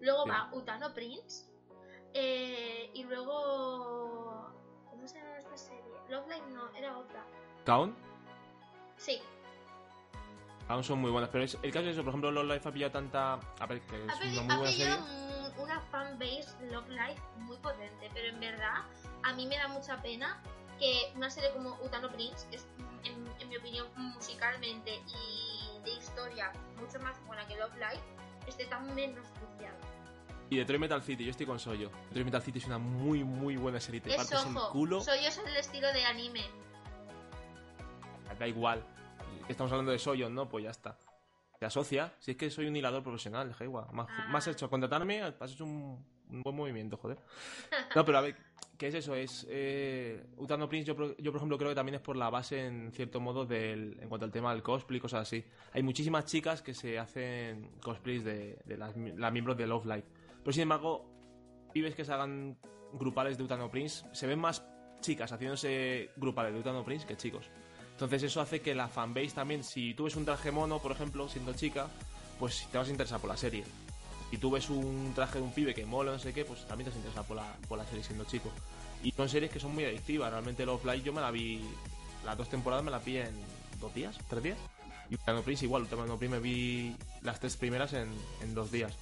[0.00, 0.30] Luego Sí.
[0.30, 1.46] va Utano Prince.
[2.12, 4.52] eh, y luego.
[4.90, 5.84] ¿Cómo se llama esta serie?
[6.08, 7.24] Love Live no, era otra.
[7.64, 7.96] Count,
[8.96, 9.20] Sí,
[10.66, 12.72] Count son muy buenas, pero es, el caso es eso, por ejemplo, Love Life ha
[12.72, 13.34] pillado tanta.
[13.60, 15.52] A ver, que ha, es una muy buena serie.
[15.62, 18.84] una fanbase Love Live muy potente, pero en verdad
[19.22, 20.42] a mí me da mucha pena
[20.78, 22.66] que una serie como Utano Prince, es
[23.04, 28.02] en, en mi opinión musicalmente y de historia mucho más buena que Love Live,
[28.46, 29.76] esté tan menospreciada.
[30.50, 31.90] Y Detroit Metal City, yo estoy con Soyo.
[32.08, 34.00] Detroit Metal City es una muy, muy buena serie.
[34.00, 36.42] Te Es partes el culo, soy yo es el estilo de anime.
[38.38, 38.84] da igual.
[39.48, 40.48] Estamos hablando de Soyo, ¿no?
[40.48, 40.96] Pues ya está.
[41.58, 42.12] Se asocia.
[42.20, 43.86] Si es que soy un hilador profesional, Heiwa.
[43.92, 44.26] Más, Ah.
[44.30, 47.18] más hecho contratarme, has hecho un, un buen movimiento, joder.
[47.94, 48.36] No, pero a ver,
[48.80, 49.14] ¿qué es eso?
[49.14, 49.46] Es.
[49.50, 52.90] Eh, Utano Prince, yo, yo por ejemplo creo que también es por la base, en
[52.92, 55.44] cierto modo, del, en cuanto al tema del cosplay y cosas así.
[55.74, 59.84] Hay muchísimas chicas que se hacen cosplays de, de las, mi- las miembros de Love
[59.84, 60.04] Live.
[60.42, 61.04] Pero sin embargo,
[61.74, 62.56] pibes que se hagan
[62.94, 64.64] grupales de Utano Prince, se ven más
[65.02, 67.50] chicas haciéndose grupales de Utano Prince que chicos.
[67.92, 71.28] Entonces eso hace que la fanbase también, si tú ves un traje mono, por ejemplo,
[71.28, 71.88] siendo chica,
[72.38, 73.62] pues te vas a interesar por la serie.
[74.30, 76.84] Si tú ves un traje de un pibe que mola, no sé qué, pues también
[76.84, 78.50] te vas a interesar por la, por la serie siendo chico.
[79.02, 80.30] Y son series que son muy adictivas.
[80.30, 81.62] Realmente Love Live yo me la vi,
[82.24, 83.34] las dos temporadas me la vi en
[83.80, 84.58] dos días, tres días.
[85.10, 88.08] Y Utano Prince igual, Utano Prince me vi las tres primeras en,
[88.42, 88.92] en dos días.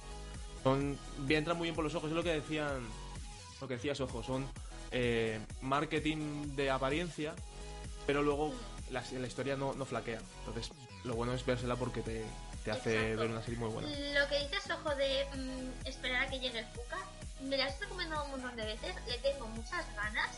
[0.63, 0.97] Son,
[1.29, 2.81] entran muy bien por los ojos, es lo que decían,
[3.61, 4.47] lo que decías, ojo, son
[4.91, 7.35] eh, marketing de apariencia,
[8.07, 8.53] pero luego
[8.89, 10.19] la, la historia no, no flaquea.
[10.39, 10.71] Entonces,
[11.03, 12.25] lo bueno es vérsela porque te,
[12.73, 13.19] te hace Exacto.
[13.21, 13.89] ver una serie muy buena.
[13.89, 16.97] Lo que dices, ojo, de mm, esperar a que llegue el Fuka,
[17.41, 20.29] me la has recomendado un montón de veces, le tengo muchas ganas.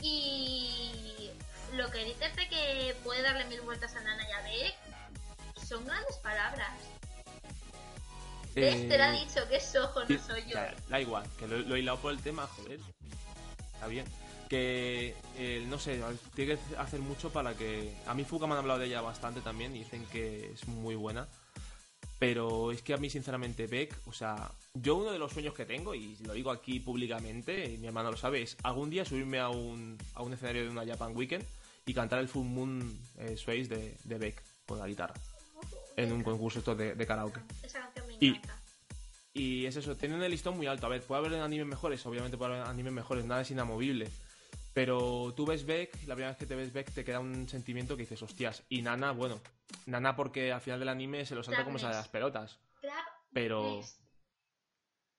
[0.00, 1.30] Y
[1.74, 5.84] lo que dices de que puede darle mil vueltas a Nana y a Beck son
[5.86, 6.70] grandes palabras.
[8.54, 8.88] ¿Ves?
[8.88, 10.54] Te lo ha Eh, dicho, que es ojo, no soy yo.
[10.56, 12.80] Da, da igual, que lo, lo he hilado por el tema, joder.
[13.74, 14.04] Está bien.
[14.50, 16.02] Que, eh, no sé,
[16.34, 17.96] tiene que hacer mucho para que...
[18.06, 20.94] A mí Fuka me han hablado de ella bastante también y dicen que es muy
[20.94, 21.26] buena.
[22.22, 25.66] Pero es que a mí, sinceramente, Beck, o sea, yo uno de los sueños que
[25.66, 29.40] tengo, y lo digo aquí públicamente, y mi hermano lo sabe, es algún día subirme
[29.40, 31.44] a un, a un escenario de una Japan Weekend
[31.84, 35.14] y cantar el Full Moon eh, Space de, de Beck con la guitarra.
[35.96, 37.40] En un concurso esto de, de karaoke.
[37.60, 38.62] Esa canción me Y- encanta.
[39.34, 40.86] Y es eso, tienen el listón muy alto.
[40.86, 44.08] A ver, puede haber animes mejores, obviamente puede haber animes mejores, nada es inamovible.
[44.74, 47.96] Pero tú ves Beck, la primera vez que te ves Beck te queda un sentimiento
[47.96, 48.64] que dices, hostias.
[48.68, 49.40] Y Nana, bueno,
[49.86, 52.58] Nana porque al final del anime se lo salta como sale las pelotas.
[53.32, 53.80] Pero.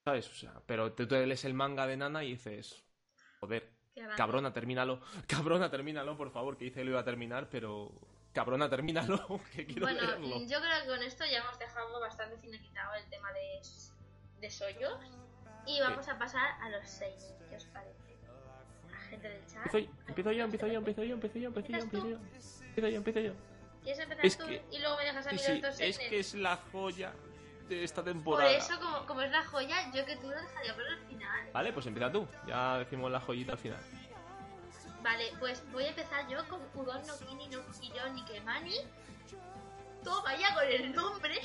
[0.04, 0.28] ¿sabes?
[0.30, 2.84] O sea, pero tú te lees el manga de Nana y dices,
[3.40, 3.70] joder,
[4.16, 5.00] cabrona, termínalo.
[5.26, 7.92] Cabrona, termínalo, por favor, que dice que lo iba a terminar, pero...
[8.32, 10.40] Cabrona, termínalo, que quiero Bueno, leerlo.
[10.40, 13.60] yo creo que con esto ya hemos dejado bastante finiquitado el tema de,
[14.40, 14.98] de Soyos.
[15.66, 17.32] Y vamos a pasar a los seis.
[17.48, 18.03] ¿Qué os parece?
[19.14, 19.66] Gente del chat.
[19.66, 22.16] Empiezo, empiezo yo, empiezo yo, empiezo yo, empiezo yo, empiezo yo, empiezo yo.
[22.66, 23.32] Empiezo yo, empiezo yo.
[23.82, 26.18] ¿Quieres empezar Es tú que- y luego me dejas a mí sí, los es que
[26.18, 27.12] es la joya
[27.68, 28.50] de esta Por temporada.
[28.50, 31.48] eso, como, como es la joya, yo que tú lo dejaría por el final.
[31.52, 32.26] Vale, pues empieza tú.
[32.46, 33.80] Ya decimos la joyita al final.
[35.02, 38.74] Vale, pues voy a empezar yo con Udon no Kini no Kukiyo Nikemani.
[40.02, 41.40] Toma ya con el nombre.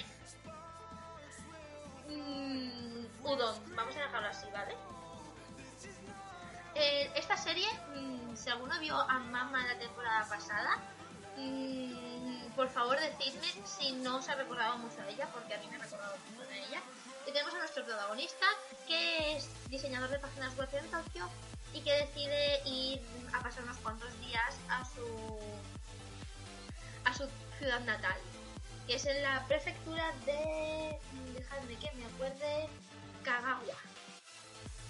[2.08, 4.76] Mm, Udon, vamos a dejarlo así, ¿vale?
[6.82, 10.78] Eh, esta serie, mm, si alguno vio a Mama la temporada pasada,
[11.36, 15.68] mm, por favor decidme si no os ha recordado mucho a ella, porque a mí
[15.68, 16.82] me ha recordado mucho a ella.
[17.28, 18.46] Y tenemos a nuestro protagonista,
[18.88, 21.30] que es diseñador de páginas web en Tokio
[21.74, 23.02] y que decide ir
[23.34, 25.38] a pasar unos cuantos días a su
[27.04, 27.28] a su
[27.58, 28.18] ciudad natal,
[28.88, 30.98] que es en la prefectura de
[31.36, 32.70] dejadme que me acuerde
[33.24, 33.76] Kagawa.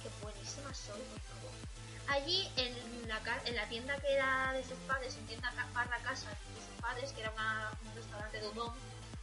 [0.03, 1.68] Qué buenísima soy, por favor.
[2.10, 5.97] Allí en la, en la tienda que era de sus padres, en tienda ca- barra
[5.99, 8.74] casa de sus padres, que era una- un restaurante de udon,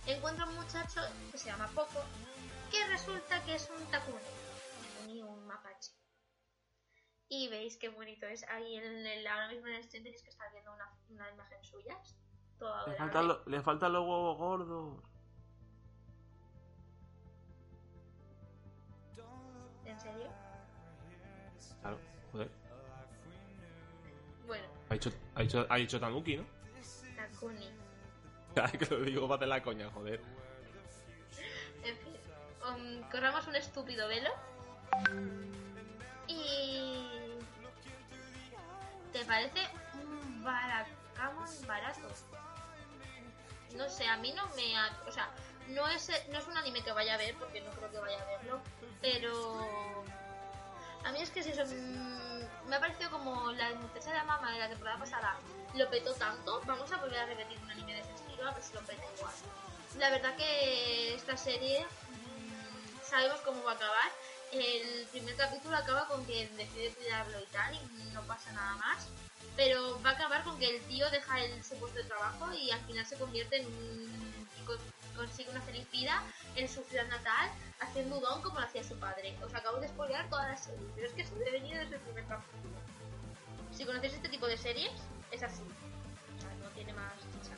[0.06, 1.00] encuentra un muchacho
[1.32, 2.04] que se llama Poco,
[2.70, 4.18] que resulta que es un takuni,
[4.94, 5.92] takuni un mapache.
[7.28, 8.44] Y veis qué bonito es.
[8.50, 11.64] Ahí en el, ahora mismo en el stream tenéis que estar viendo una, una imagen
[11.64, 11.98] suya.
[13.46, 15.02] Le faltan los huevos gordos.
[19.84, 20.30] ¿En serio?
[21.80, 21.98] Claro,
[22.32, 22.65] joder.
[24.88, 26.44] Ha dicho, ha dicho, ha dicho Tanuki, ¿no?
[27.16, 27.70] Takuni.
[28.78, 30.20] Que lo digo para hacer la coña, joder.
[31.84, 32.16] En fin,
[32.66, 34.30] um, corramos un estúpido velo.
[36.26, 37.06] Y.
[39.12, 39.60] ¿Te parece
[39.94, 42.08] un baracamon barato?
[43.76, 44.90] No sé, a mí no me ha.
[45.06, 45.28] O sea,
[45.68, 48.22] no es, no es un anime que vaya a ver, porque no creo que vaya
[48.22, 48.60] a verlo,
[49.02, 50.04] pero.
[51.06, 51.62] A mí es que es eso.
[52.68, 55.36] Me ha parecido como la muchacha de la mamá de la temporada pasada
[55.74, 56.60] lo petó tanto.
[56.66, 59.02] Vamos a volver a repetir un anime de ese estilo, a ver si lo peta
[59.16, 59.34] igual.
[59.98, 64.10] La verdad que esta serie mm, sabemos cómo va a acabar.
[64.52, 69.06] El primer capítulo acaba con que decide cuidarlo y tal, y no pasa nada más.
[69.54, 72.70] Pero va a acabar con que el tío deja el, su puesto de trabajo y
[72.70, 74.48] al final se convierte en un.
[74.60, 74.78] y con-
[75.16, 76.22] consigue una feliz vida
[76.56, 77.50] en su ciudad natal,
[77.80, 79.36] haciendo udon como lo hacía su padre.
[79.44, 82.00] Os acabo de spoilear toda la serie, pero es que se debe venir desde el
[82.00, 82.76] primer capítulo.
[83.76, 84.92] Si conocéis este tipo de series,
[85.30, 85.62] es así.
[85.62, 87.54] O sea, no tiene más chicha.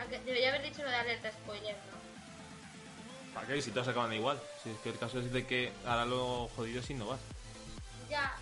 [0.00, 2.00] Aunque Debería haber dicho lo de alerta spoiler, ¿no?
[3.34, 3.62] ¿Para qué?
[3.62, 4.40] Si todas acaban igual.
[4.62, 7.18] Si es que el caso es de que ahora lo jodido es innovar.
[8.08, 8.36] Ya.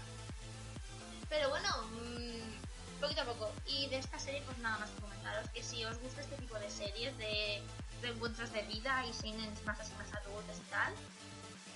[1.28, 3.52] Pero bueno, mm, poquito a poco.
[3.66, 6.58] Y de esta serie, pues nada más que comentaros que si os gusta este tipo
[6.58, 7.62] de series de
[8.02, 10.92] reencuentros de vida y sin más así más adultos y tal,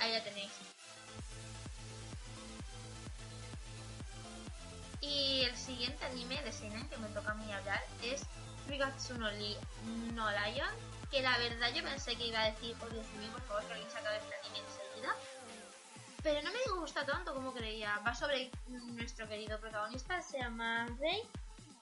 [0.00, 0.52] ahí la tenéis.
[5.00, 8.22] Y el siguiente anime de Seinen que me toca a mí hablar es
[8.68, 9.56] Rigatsu no, Li-
[10.14, 10.68] no Lion,
[11.10, 13.72] que la verdad yo pensé que iba a decir, oh Dios mío, por favor, que
[13.74, 15.14] alguien se acabe este anime enseguida.
[16.22, 17.98] Pero no me gusta tanto como creía.
[18.06, 21.20] Va sobre nuestro querido protagonista, se llama Rey.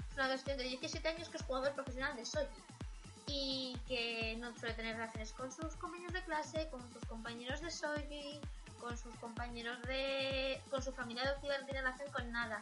[0.08, 2.46] Es un adolescente de 17 años que es jugador profesional de Soji.
[3.32, 7.70] Y que no suele tener relaciones con sus compañeros de clase, con sus compañeros de
[7.70, 8.40] Soji,
[8.80, 10.60] con sus compañeros de...
[10.70, 12.60] con su familia adoptiva no tiene relación con nada.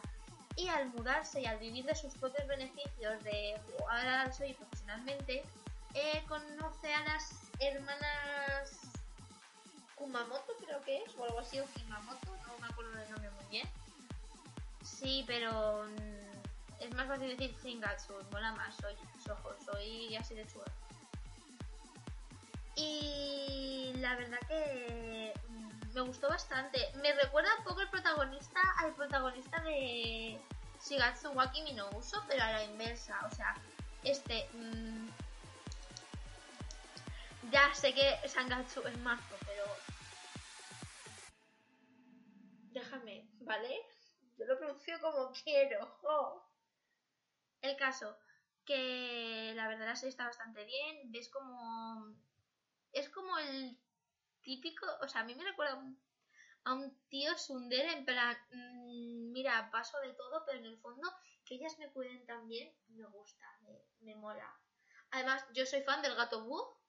[0.55, 5.43] Y al mudarse y al vivir de sus propios beneficios de jugar al Soji profesionalmente,
[5.95, 8.89] eh, conoce a las hermanas
[9.95, 13.45] Kumamoto creo que es, o algo así, o Kimamoto, no me acuerdo del nombre muy
[13.49, 13.67] bien.
[14.81, 15.85] Sí, pero
[16.79, 20.71] es más fácil decir Shingatsu, mola más, soy Soho, soy así de chula.
[22.75, 26.79] Y la verdad que mm, me gustó bastante.
[27.01, 30.39] Me recuerda un poco el protagonista al protagonista de
[30.85, 33.19] Shigatsu wa Kimi no Uso, pero a la inversa.
[33.29, 33.53] O sea,
[34.03, 34.47] este...
[34.53, 35.07] mm,
[37.51, 39.65] ya sé que Sangatsu es mazo, pero
[42.71, 43.81] déjame, ¿vale?
[44.37, 45.87] Yo lo pronuncio como quiero.
[47.61, 48.17] El caso,
[48.65, 51.11] que la verdad la serie está bastante bien.
[51.11, 52.15] Ves como.
[52.91, 53.77] Es como el
[54.41, 55.81] típico, o sea, a mí me recuerda
[56.65, 61.07] a un, tío sundere en plan, mm, mira, paso de todo, pero en el fondo
[61.45, 64.55] que ellas me cuiden también, me gusta, me, me mola.
[65.11, 66.79] Además, yo soy fan del gato búho.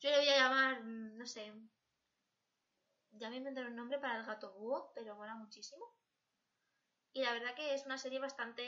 [0.00, 1.52] Yo le voy a llamar, mm, no sé,
[3.12, 5.84] ya me inventaré un nombre para el gato búho, pero mola muchísimo.
[7.12, 8.62] Y la verdad que es una serie bastante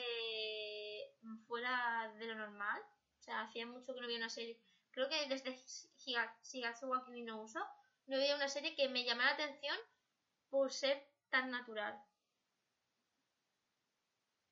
[1.22, 2.80] mm, fuera de lo normal.
[3.18, 4.58] O sea, hacía mucho que no veía una serie.
[4.90, 5.54] Creo que desde
[6.04, 7.60] Higa- Shigatsu wa Kimi no Uso
[8.06, 9.76] no veía una serie que me llamara la atención
[10.48, 12.00] por ser tan natural.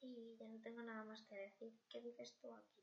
[0.01, 1.73] Y ya no tengo nada más que decir.
[1.91, 2.83] ¿Qué dices tú aquí?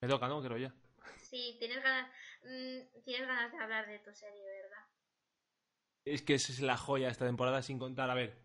[0.00, 0.42] Me toca, ¿no?
[0.42, 0.74] Creo ya.
[1.16, 2.10] Sí, tienes ganas,
[2.42, 4.84] mm, tienes ganas de hablar de tu serie, ¿verdad?
[6.04, 8.36] Es que esa es la joya de esta temporada sin contar, a ver.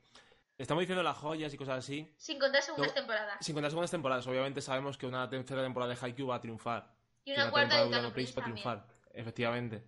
[0.58, 2.12] Estamos diciendo las joyas y cosas así.
[2.18, 3.38] Sin contar segundas No, temporadas.
[3.46, 4.26] Sin contar segundas temporadas.
[4.28, 6.92] Obviamente sabemos que una tercera temporada de Haikyuu va a triunfar.
[7.26, 8.88] Y una cuarta temporada de Utano Prince va a triunfar.
[9.14, 9.84] Efectivamente.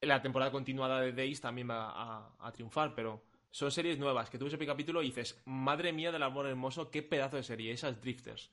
[0.00, 4.38] La temporada continuada de Days también va a, a triunfar, pero son series nuevas que
[4.38, 7.42] tú ves el primer capítulo y dices, madre mía del amor hermoso, qué pedazo de
[7.42, 8.50] serie, esas Drifters.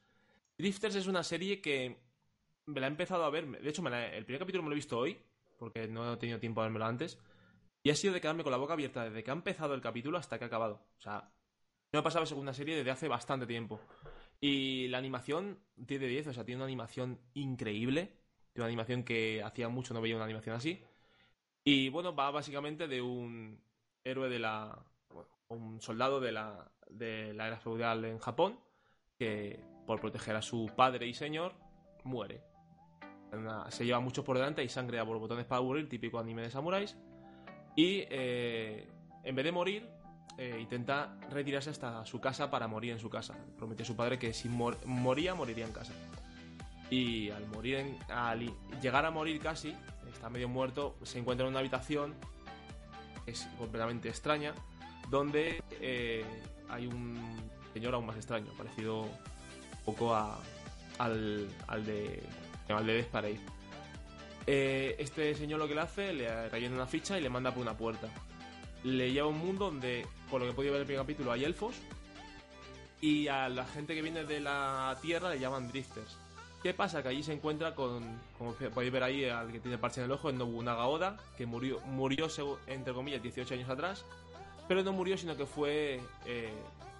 [0.57, 1.97] Drifters es una serie que
[2.67, 4.73] me la he empezado a ver, de hecho me la- el primer capítulo me lo
[4.75, 5.19] he visto hoy,
[5.59, 7.19] porque no he tenido tiempo a vérmelo antes,
[7.83, 10.17] y ha sido de quedarme con la boca abierta desde que ha empezado el capítulo
[10.17, 10.85] hasta que ha acabado.
[10.97, 11.29] O sea,
[11.91, 13.81] no me pasaba segunda serie desde hace bastante tiempo.
[14.39, 18.17] Y la animación 10 de 10, o sea, tiene una animación increíble.
[18.53, 20.81] Tiene una animación que hacía mucho no veía una animación así.
[21.63, 23.61] Y bueno, va básicamente de un
[24.03, 24.85] héroe de la.
[25.49, 28.59] un soldado de la, de la era feudal en Japón
[29.17, 31.53] que por proteger a su padre y señor
[32.03, 32.43] muere.
[33.69, 36.97] Se lleva mucho por delante y sangre a borbotones para aburrir, típico anime de samuráis.
[37.75, 38.87] Y eh,
[39.23, 39.87] en vez de morir,
[40.37, 43.35] eh, intenta retirarse hasta su casa para morir en su casa.
[43.57, 45.93] Prometió a su padre que si mor- moría, moriría en casa.
[46.89, 48.51] Y al morir, en- al
[48.81, 49.75] llegar a morir casi,
[50.11, 52.13] está medio muerto, se encuentra en una habitación
[53.57, 54.53] completamente extraña,
[55.09, 56.23] donde eh,
[56.69, 57.17] hay un
[57.73, 59.09] señor aún más extraño, parecido un
[59.85, 62.21] poco al, al de
[62.69, 63.05] al de.
[64.45, 67.61] Eh, este señor lo que le hace, le rellena una ficha y le manda por
[67.61, 68.09] una puerta.
[68.83, 71.03] Le lleva a un mundo donde, por lo que he podido ver en el primer
[71.03, 71.75] capítulo, hay elfos.
[72.99, 76.17] Y a la gente que viene de la Tierra le llaman drifters.
[76.61, 77.03] ¿Qué pasa?
[77.03, 80.11] Que allí se encuentra con, como podéis ver ahí, al que tiene parche en el
[80.13, 82.27] ojo, el Nobunaga Oda, que murió, murió
[82.67, 84.05] entre comillas, 18 años atrás.
[84.69, 86.53] Pero no murió, sino que fue eh,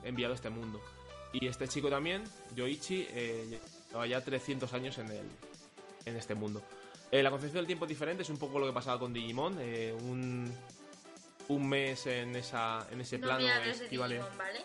[0.03, 0.81] enviado a este mundo.
[1.31, 2.23] Y este chico también,
[2.55, 5.25] Yoichi, eh, lleva ya 300 años en, el,
[6.05, 6.61] en este mundo.
[7.13, 9.59] Eh, la concepción del tiempo es diferente, es un poco lo que pasaba con Digimon.
[9.61, 10.51] eh, un,
[11.47, 14.15] un mes en, esa, en ese No plano me hables de equivale.
[14.15, 14.61] Digimon, ¿vale?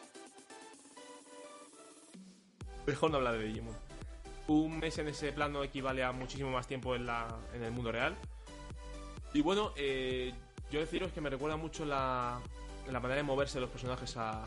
[2.86, 3.76] Mejor no hablar de Digimon.
[4.46, 7.92] Un mes en ese plano equivale a muchísimo más tiempo en, la, en el mundo
[7.92, 8.16] real.
[9.34, 10.32] Y bueno, eh,
[10.70, 12.40] yo deciros que me recuerda mucho la,
[12.90, 14.46] la manera de moverse de los personajes a,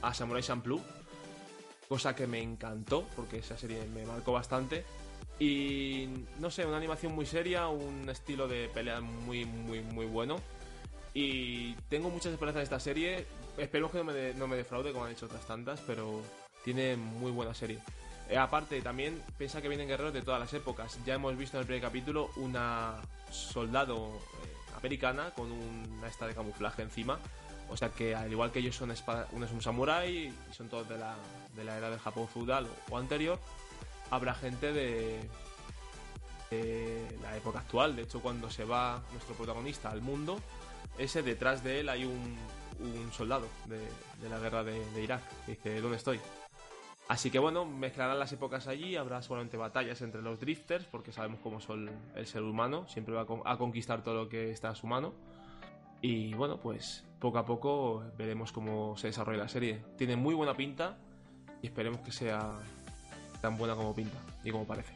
[0.00, 0.80] a Samurai Champloo.
[1.90, 4.86] Cosa que me encantó, porque esa serie me marcó bastante.
[5.38, 6.08] Y
[6.40, 10.40] no sé, una animación muy seria, un estilo de pelea muy, muy, muy bueno.
[11.14, 13.26] Y tengo muchas esperanzas de esta serie.
[13.56, 16.20] Espero que no me, de- no me defraude como han hecho otras tantas, pero
[16.64, 17.78] tiene muy buena serie.
[18.28, 20.98] Eh, aparte, también piensa que vienen guerreros de todas las épocas.
[21.06, 22.96] Ya hemos visto en el primer capítulo una
[23.30, 24.08] soldado
[24.44, 27.18] eh, americana con una esta de camuflaje encima.
[27.70, 30.16] O sea que al igual que ellos son espada- uno es un samurái
[30.50, 31.14] y son todos de la,
[31.54, 33.38] de la era del Japón feudal o anterior,
[34.10, 35.20] habrá gente de,
[37.22, 37.96] la época actual.
[37.96, 40.38] De hecho, cuando se va nuestro protagonista al mundo,
[40.98, 42.36] ese detrás de él hay un,
[43.12, 45.22] soldado de, la guerra de, Irak.
[45.46, 46.20] Dice, ¿dónde estoy?
[47.08, 51.40] Así que bueno, mezclarán las épocas allí, habrá seguramente batallas entre los drifters, porque sabemos
[51.42, 54.86] cómo son el ser humano, siempre va a conquistar todo lo que está a su
[54.86, 55.14] mano.
[56.00, 59.82] Y bueno, pues poco a poco veremos cómo se desarrolla la serie.
[59.96, 60.96] Tiene muy buena pinta
[61.62, 62.52] y esperemos que sea
[63.40, 64.92] tan buena como pinta y como parece.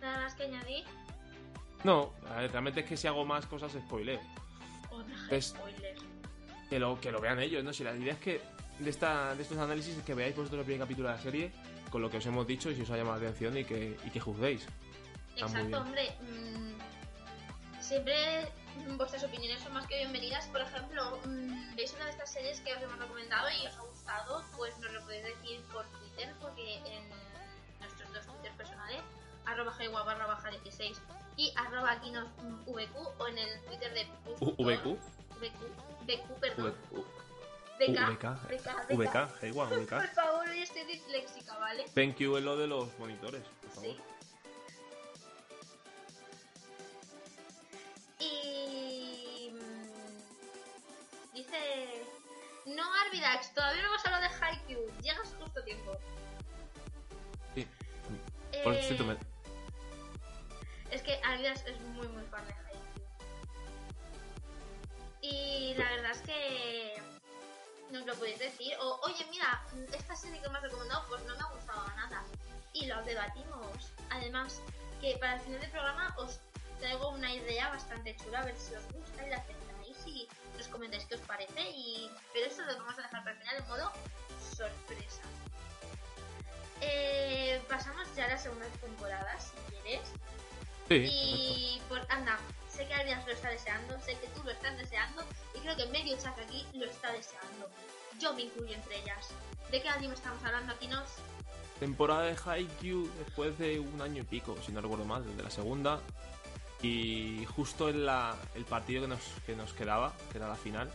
[0.00, 0.84] Nada más que añadir.
[1.84, 2.12] No,
[2.52, 4.20] realmente es que si hago más cosas spoileo.
[4.90, 5.96] Otra Pues- spoiler.
[6.70, 7.72] Que lo, que lo vean ellos, ¿no?
[7.72, 8.40] Si la idea es que
[8.80, 11.52] de, esta, de estos análisis es que veáis vosotros el primer capítulo de la serie
[11.90, 13.96] con lo que os hemos dicho y si os ha llamado la atención y que,
[14.04, 14.66] y que juzguéis.
[15.36, 16.10] Está Exacto, hombre.
[16.22, 18.48] mm, siempre
[18.96, 20.46] vuestras opiniones son más que bienvenidas.
[20.48, 23.82] Por ejemplo, mm, veis una de estas series que os hemos recomendado y os ha
[24.06, 27.08] gustado, pues nos lo podéis decir por Twitter, porque en
[27.80, 29.02] nuestros dos Twitter personales,
[29.44, 31.00] arroba jaigua barra baja 16
[31.36, 32.28] y arroba aquí nos
[32.66, 34.04] VQ o en el Twitter de
[34.40, 34.98] VQ.
[35.38, 35.56] VQ,
[36.06, 36.74] VQ, perdón.
[37.78, 38.24] VK, VK,
[38.90, 39.16] VK,
[39.52, 39.90] VK.
[39.90, 41.84] Por favor, hoy estoy disléxica, ¿vale?
[41.94, 43.90] Thank you es lo de los monitores, por favor.
[43.90, 43.98] Sí.
[48.24, 52.06] Y mm, dice
[52.66, 54.86] no, Arvidax, todavía no hemos hablado de Haikyuu.
[55.00, 55.96] Llegas justo a tiempo.
[57.54, 57.66] Sí.
[58.64, 59.16] Por Eh, cierto, me-
[60.90, 63.06] Es que Arvidax es muy, muy fan de Haikyuu.
[65.22, 67.02] Y la verdad es que...
[67.90, 68.74] Nos lo podéis decir.
[68.80, 69.62] O, oye, mira,
[69.92, 72.24] esta serie que me has recomendado, pues no me ha gustado nada.
[72.72, 73.92] Y lo debatimos.
[74.10, 74.60] Además,
[75.00, 76.40] que para el final del programa os
[76.80, 79.65] traigo una idea bastante chula, a ver si os gusta y la aceptáis
[80.06, 81.60] y nos comentáis qué os parece.
[81.70, 82.10] Y...
[82.32, 83.92] Pero eso lo vamos a dejar para el final en modo
[84.56, 85.22] sorpresa.
[86.80, 90.08] Eh, pasamos ya a la segunda temporada, si quieres.
[90.88, 92.38] Sí, Y por anda,
[92.68, 95.86] sé que Arias lo está deseando, sé que tú lo estás deseando y creo que
[95.86, 97.68] medio chat aquí lo está deseando.
[98.20, 99.28] Yo me incluyo entre ellas.
[99.70, 101.08] ¿De qué anime estamos hablando aquí nos?
[101.78, 105.50] temporada de Haikyuu después de un año y pico, si no recuerdo mal, desde la
[105.50, 106.00] segunda.
[106.82, 110.90] Y justo en la, el partido que nos, que nos quedaba, que era la final.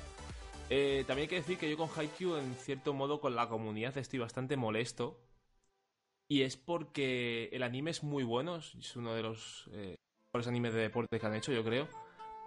[0.70, 3.98] Eh, también hay que decir que yo con Haikyuu, en cierto modo, con la comunidad
[3.98, 5.20] estoy bastante molesto.
[6.30, 9.96] Y es porque el anime es muy bueno, es uno de los eh,
[10.28, 11.90] mejores animes de deporte que han hecho, yo creo.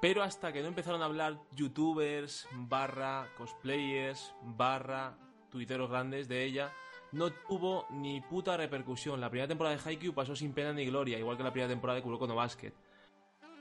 [0.01, 5.19] Pero hasta que no empezaron a hablar youtubers, barra cosplayers, barra
[5.51, 6.73] tuiteros grandes de ella,
[7.13, 9.21] no tuvo ni puta repercusión.
[9.21, 11.97] La primera temporada de Haikyuu pasó sin pena ni gloria, igual que la primera temporada
[11.97, 12.73] de Kuroko no Basket.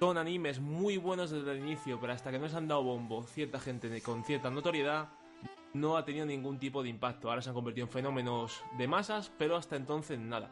[0.03, 3.23] Son animes muy buenos desde el inicio, pero hasta que no se han dado bombo
[3.23, 5.07] cierta gente con cierta notoriedad,
[5.71, 7.29] no ha tenido ningún tipo de impacto.
[7.29, 10.51] Ahora se han convertido en fenómenos de masas, pero hasta entonces nada.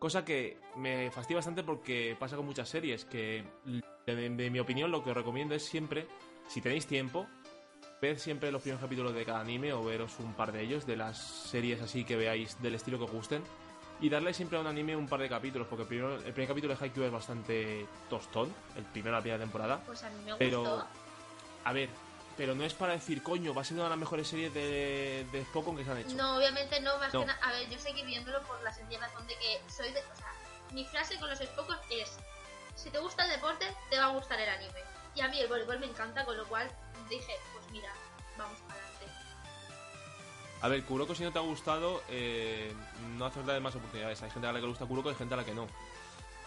[0.00, 3.44] Cosa que me fastidia bastante porque pasa con muchas series, que
[4.04, 6.08] de, mi opinión lo que os recomiendo es siempre,
[6.48, 7.28] si tenéis tiempo,
[8.02, 10.96] ved siempre los primeros capítulos de cada anime o veros un par de ellos, de
[10.96, 13.44] las series así que veáis del estilo que os gusten.
[14.00, 16.48] Y darle siempre a un anime un par de capítulos, porque el, primero- el primer
[16.48, 19.80] capítulo de Haikyuu es bastante tostón, el primero de la primera temporada.
[19.86, 20.86] Pues a mí me Pero, gustó.
[21.64, 21.88] a ver,
[22.36, 25.26] pero no es para decir, coño, va a ser una de las mejores series de,
[25.32, 26.14] de Spokon que se han hecho.
[26.14, 27.20] No, obviamente no, más No.
[27.20, 27.38] que nada.
[27.42, 30.00] A ver, yo seguí viéndolo por la sencilla razón de que soy de.
[30.00, 30.30] O sea,
[30.72, 32.18] mi frase con los Spokon es:
[32.74, 34.80] si te gusta el deporte, te va a gustar el anime.
[35.14, 36.70] Y a mí el voleibol me encanta, con lo cual
[37.08, 37.90] dije: pues mira,
[38.36, 38.58] vamos.
[40.62, 42.72] A ver, Kuroko, si no te ha gustado, eh,
[43.18, 44.22] no hace falta de más oportunidades.
[44.22, 45.66] Hay gente a la que le gusta Kuroko y gente a la que no.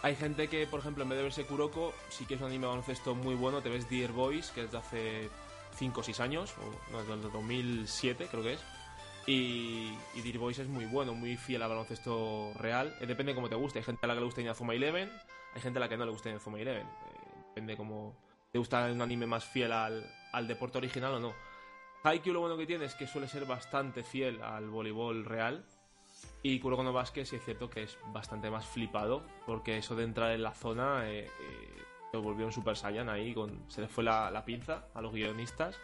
[0.02, 2.68] Hay gente que, por ejemplo, en vez de verse Kuroko, si quieres un anime de
[2.68, 5.28] baloncesto muy bueno, te ves Dear Boys, que es de hace
[5.76, 8.60] 5 o 6 años, o no, es del 2007 creo que es.
[9.26, 12.96] Y, y Dear Boys es muy bueno, muy fiel al baloncesto real.
[13.00, 13.78] Eh, depende de cómo te guste.
[13.78, 15.10] Hay gente a la que le gusta Inazuma Eleven,
[15.54, 16.86] hay gente a la que no le gusta Inazuma Eleven.
[16.86, 18.16] Eh, depende cómo
[18.50, 21.49] te gusta un anime más fiel al, al deporte original o no.
[22.02, 25.64] Haikyuu lo bueno que tiene es que suele ser bastante fiel al voleibol real.
[26.42, 30.04] Y Kuroko no Basket sí es cierto que es bastante más flipado, porque eso de
[30.04, 31.82] entrar en la zona eh, eh,
[32.12, 35.78] lo volvió un Super Saiyan ahí, con, se les fue la, pinza a los guionistas.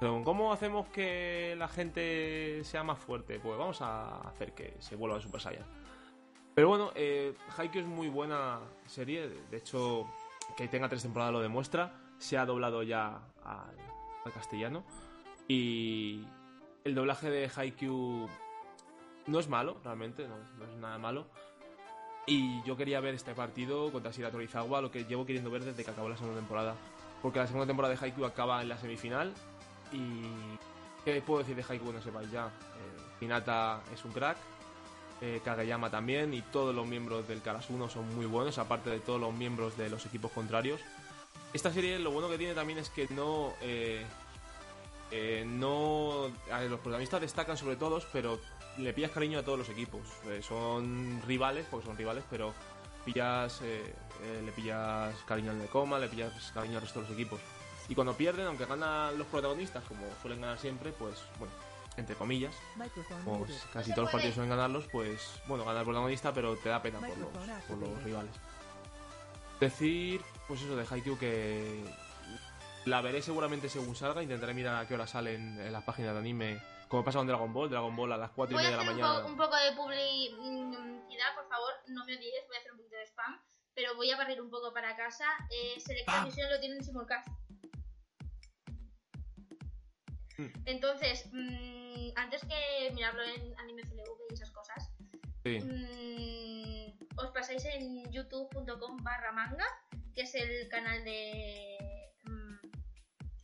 [0.00, 3.38] Pero ¿cómo hacemos que la gente sea más fuerte?
[3.38, 5.66] Pues vamos a hacer que se vuelva Super Saiyan.
[6.54, 7.34] Pero bueno, eh,
[7.72, 10.06] es muy buena serie, de hecho
[10.56, 14.84] que tenga tres temporadas lo demuestra, se ha doblado ya al castellano.
[15.48, 16.24] Y
[16.84, 18.28] el doblaje de Haikyuu
[19.26, 21.26] no es malo, realmente, no, es nada malo.
[22.26, 25.84] Y yo quería ver este partido contra Shira Torizawa, lo que llevo queriendo ver desde
[25.84, 26.74] que acabó la segunda temporada.
[27.20, 29.32] Porque la segunda temporada de Haikyuu acaba en la semifinal.
[29.92, 30.22] Y.
[31.04, 31.92] ¿Qué puedo decir de Haikyuu?
[31.92, 32.46] No sepáis ya.
[32.46, 34.36] Eh, Hinata es un crack.
[35.20, 36.32] eh, Kageyama también.
[36.32, 39.90] Y todos los miembros del Karasuno son muy buenos, aparte de todos los miembros de
[39.90, 40.80] los equipos contrarios.
[41.52, 43.52] Esta serie lo bueno que tiene también es que no.
[43.60, 44.04] eh,
[45.12, 46.30] eh, no.
[46.68, 48.40] los protagonistas destacan sobre todos, pero
[48.78, 50.00] le pillas cariño a todos los equipos.
[50.26, 52.54] Eh, son rivales, porque son rivales, pero
[53.04, 57.14] pillas, eh, eh, le pillas cariño al Necoma, le pillas cariño al resto de los
[57.14, 57.40] equipos.
[57.88, 61.52] Y cuando pierden, aunque ganan los protagonistas, como suelen ganar siempre, pues, bueno,
[61.96, 62.54] entre comillas,
[63.24, 63.54] muted.
[63.72, 67.00] casi todos los partidos suelen ganarlos, pues, bueno, gana el protagonista, pero te da pena
[67.00, 67.28] por los,
[67.68, 68.32] por los rivales.
[69.60, 71.84] Decir, pues eso, de Haikyuu que
[72.86, 76.18] la veré seguramente según salga, intentaré mirar a qué hora salen en las páginas de
[76.20, 78.82] anime, como pasa con Dragon Ball, Dragon Ball a las 4 y media de la
[78.84, 79.24] mañana.
[79.26, 83.06] un poco de publicidad, por favor, no me odies, voy a hacer un poquito de
[83.06, 83.40] spam,
[83.74, 85.24] pero voy a barrer un poco para casa.
[85.50, 86.24] Eh, Selecta Ah.
[86.24, 87.28] Visión lo tiene en simulcast.
[90.38, 90.46] Mm.
[90.66, 94.90] Entonces, mm, antes que mirarlo en Anime CLV y esas cosas,
[95.44, 95.58] Sí.
[95.60, 99.66] mm, os pasáis en youtube.com barra manga,
[100.14, 102.01] que es el canal de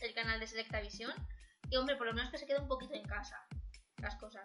[0.07, 1.13] el canal de Selecta Visión.
[1.71, 3.37] Y hombre, por lo menos que se quede un poquito en casa
[4.01, 4.45] las cosas.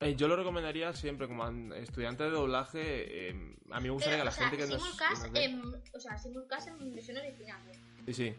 [0.00, 3.28] Eh, yo lo recomendaría siempre como an- estudiante de doblaje.
[3.30, 5.62] eh, a mí me gustaría que la sea, gente que simulcast nos en,
[5.94, 7.60] o sea, simulcast en versión original.
[7.70, 7.78] ¿eh?
[8.06, 8.34] Sí, sí.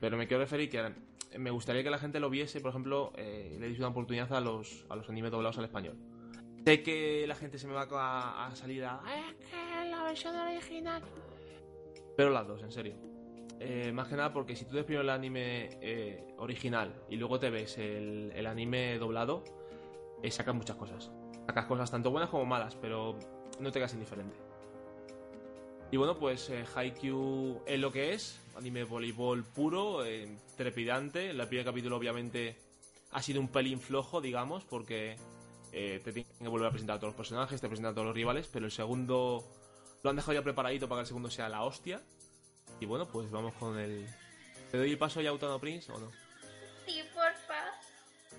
[0.00, 0.94] Pero me quiero referir que
[1.38, 4.40] me gustaría que la gente lo viese, por ejemplo, eh, le diese una oportunidad a
[4.40, 5.96] los, a los animes doblados al español.
[6.64, 9.00] Sé que la gente se me va a, a salir a...
[9.04, 11.02] "Ay, Es que la versión original...
[12.16, 12.94] Pero las dos, en serio.
[13.62, 17.38] Eh, más que nada porque si tú ves primero el anime eh, original y luego
[17.38, 19.44] te ves el, el anime doblado,
[20.22, 21.10] eh, sacas muchas cosas.
[21.46, 23.18] Sacas cosas tanto buenas como malas, pero
[23.58, 24.34] no te quedas indiferente.
[25.90, 30.04] Y bueno, pues eh, Haikyuu es lo que es, anime voleibol puro,
[30.56, 31.30] trepidante.
[31.30, 32.56] El primer capítulo obviamente
[33.10, 35.16] ha sido un pelín flojo, digamos, porque
[35.70, 38.14] te tienen que volver a presentar a todos los personajes, te presentan a todos los
[38.14, 39.44] rivales, pero el segundo
[40.02, 42.00] lo han dejado ya preparadito para que el segundo sea la hostia.
[42.80, 44.06] Y bueno, pues vamos con el...
[44.72, 46.10] ¿Le doy el paso ya a Utano Prince o no?
[46.86, 47.72] Sí, porfa.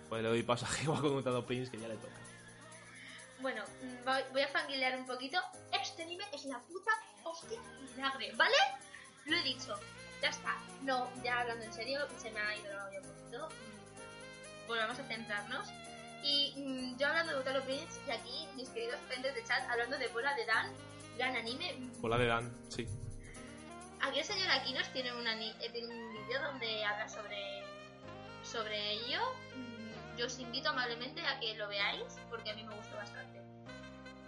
[0.10, 2.14] Pues le doy paso a Jewa con Utano Prince, que ya le toca.
[3.39, 3.64] Bueno,
[4.32, 5.39] voy- a fanguilear un poquito.
[5.72, 6.92] Este anime es la puta
[7.24, 7.60] hostia
[7.96, 8.56] vinagre, ¿vale?
[9.26, 9.76] Lo he dicho.
[10.22, 10.56] Ya está.
[10.84, 13.48] No, ya hablando en serio, se me ha ido el un poquito.
[13.50, 15.68] Mm, Volvamos a centrarnos.
[16.24, 19.98] Y mm, yo hablando de Utalo Prince, y aquí mis queridos frentes de chat hablando
[19.98, 20.72] de Bola de Dan,
[21.18, 21.76] gran anime.
[22.00, 22.88] Bola de Dan, sí.
[24.02, 27.64] Aquí el señor Aquinos eh, tiene un vídeo donde habla sobre,
[28.43, 29.20] sobre ello.
[29.56, 33.39] Mm, Yo os invito amablemente a que lo veáis porque a mí me gustó bastante.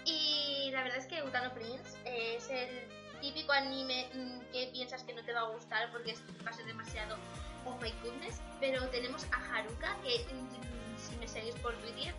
[0.05, 2.87] Y la verdad es que Utano Prince es el
[3.19, 6.15] típico anime mm, que piensas que no te va a gustar porque
[6.45, 7.17] va a ser demasiado
[7.65, 8.41] oh my goodness.
[8.59, 12.13] Pero tenemos a Haruka que mm, si me seguís por Twitter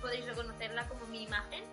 [0.00, 1.64] podéis reconocerla como mi imagen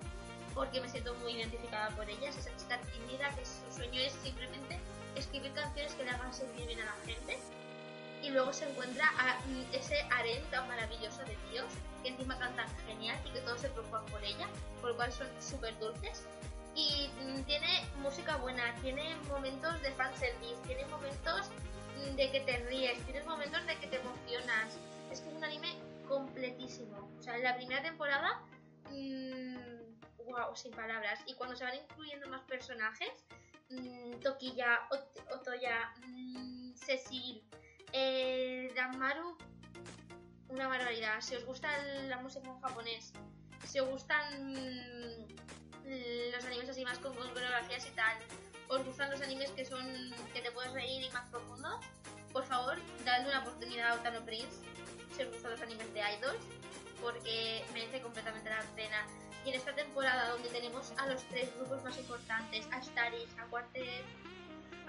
[0.55, 2.29] porque me siento muy identificada por ella.
[2.29, 4.79] Es esa chica tímida que su sueño es simplemente
[5.17, 7.37] escribir canciones que le hagan sentir bien a la gente.
[8.23, 12.67] Y luego se encuentra a mm, ese harem tan maravilloso de tíos que encima cantan
[12.87, 14.47] genial y que todos se preocupan por ella,
[14.81, 16.23] por lo cual son súper dulces.
[16.75, 21.49] Y mm, tiene música buena, tiene momentos de fanservice, tiene momentos
[21.97, 24.77] mm, de que te ríes, tienes momentos de que te emocionas.
[25.11, 25.75] Es que es un anime
[26.07, 27.09] completísimo.
[27.19, 28.41] O sea, en la primera temporada,
[30.27, 31.19] wow, sin palabras.
[31.25, 33.09] Y cuando se van incluyendo más personajes,
[33.69, 37.43] mm, Tokiya, Ot- Otoya, mm, Cecil,
[37.93, 39.37] eh, Danmaru,
[40.49, 41.19] una barbaridad.
[41.21, 41.69] Si os gusta
[42.07, 43.13] la música en japonés,
[43.65, 48.17] si os gustan mm, los animes así más con con y tal,
[48.69, 49.85] os gustan los animes que son
[50.33, 51.85] que te puedes reír y más profundos,
[52.33, 54.61] por favor, dadle una oportunidad a Utano Prince
[55.15, 56.43] si os gustan los animes de idols,
[57.01, 59.07] porque merece completamente la pena.
[59.47, 63.45] Y en esta temporada donde tenemos a los tres grupos más importantes, a Starix, a
[63.45, 64.03] Quarter,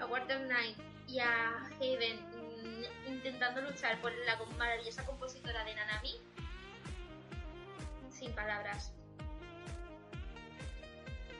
[0.01, 6.11] a Quarter Night y a Haven, mm, intentando luchar por la maravillosa compositora de Nanami,
[8.11, 8.91] sin palabras.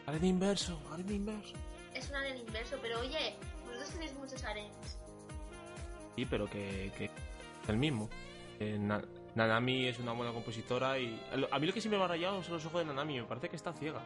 [0.06, 1.56] Harem inverso, harem inverso.
[1.94, 4.98] Es un aren inverso, pero oye, vosotros tenéis muchos arenes.
[6.16, 7.06] Sí, pero que, que
[7.64, 8.10] es el mismo.
[8.62, 9.04] Eh, Na-
[9.36, 11.20] Nanami es una buena compositora y...
[11.52, 13.50] A mí lo que siempre me ha rayado son los ojos de Nanami, me parece
[13.50, 14.02] que está ciega.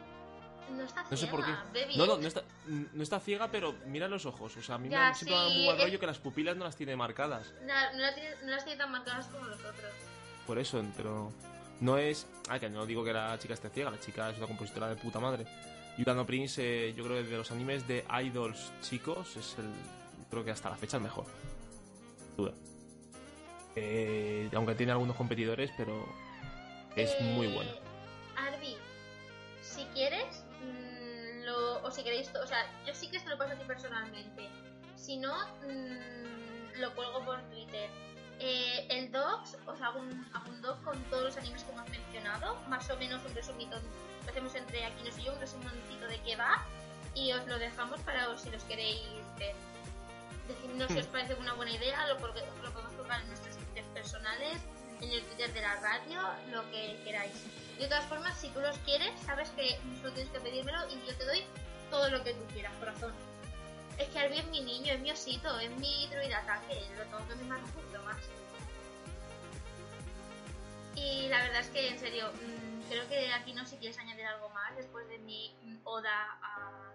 [0.70, 1.52] No está No sé por qué.
[1.72, 1.96] ciega.
[1.96, 4.56] No, no, no está, no está ciega, pero mira los ojos.
[4.56, 6.18] O sea, a mí Ya, me siempre me da muy buen es- rollo que las
[6.18, 7.52] pupilas no las tiene marcadas.
[7.62, 9.92] No, no la tiene- no las tiene tan marcadas como los otros.
[10.46, 11.32] Por eso, pero
[11.80, 12.26] no es...
[12.48, 14.96] Ah, que no digo que la chica esté ciega, la chica es una compositora de
[14.96, 15.46] puta madre.
[15.96, 19.66] Y Utano Prince, eh, yo creo que de los animes de idols chicos, es el...
[20.30, 21.26] Creo que hasta la fecha el mejor.
[22.36, 22.52] Duda.
[23.76, 26.06] Eh, aunque tiene algunos competidores, pero
[26.96, 27.70] es Eh, muy bueno.
[28.36, 28.76] Arby,
[29.60, 33.52] si quieres, mm, lo, o si queréis, o sea, yo sí que te lo paso
[33.52, 34.48] a ti personalmente.
[34.96, 37.90] Si no, mm, lo cuelgo por Twitter.
[38.40, 41.88] Eh, el Docs, os hago un, hago un doc con todos los animes que hemos
[41.88, 43.76] mencionado, más o menos un resumito,
[44.24, 46.64] lo hacemos entre aquí y yo, un resumoncito de qué va,
[47.14, 49.00] y os lo dejamos para si los queréis
[49.38, 49.54] ver.
[50.48, 54.60] Decidnos si os parece una buena idea, lo, lo podemos colgar en nuestros personales,
[55.00, 56.20] en el Twitter de la radio,
[56.50, 57.32] lo que queráis.
[57.78, 61.16] De todas formas, si tú los quieres, sabes que solo tienes que pedírmelo y yo
[61.16, 61.44] te doy
[61.90, 63.12] todo lo que tú quieras, corazón.
[63.98, 67.28] Es que Arby es mi niño, es mi osito, es mi druida ataque, lo tengo
[67.28, 68.16] que mimar un poquito más.
[70.96, 74.26] Y la verdad es que, en serio, mm, creo que aquí no si quieres añadir
[74.26, 76.92] algo más después de mi mm, oda a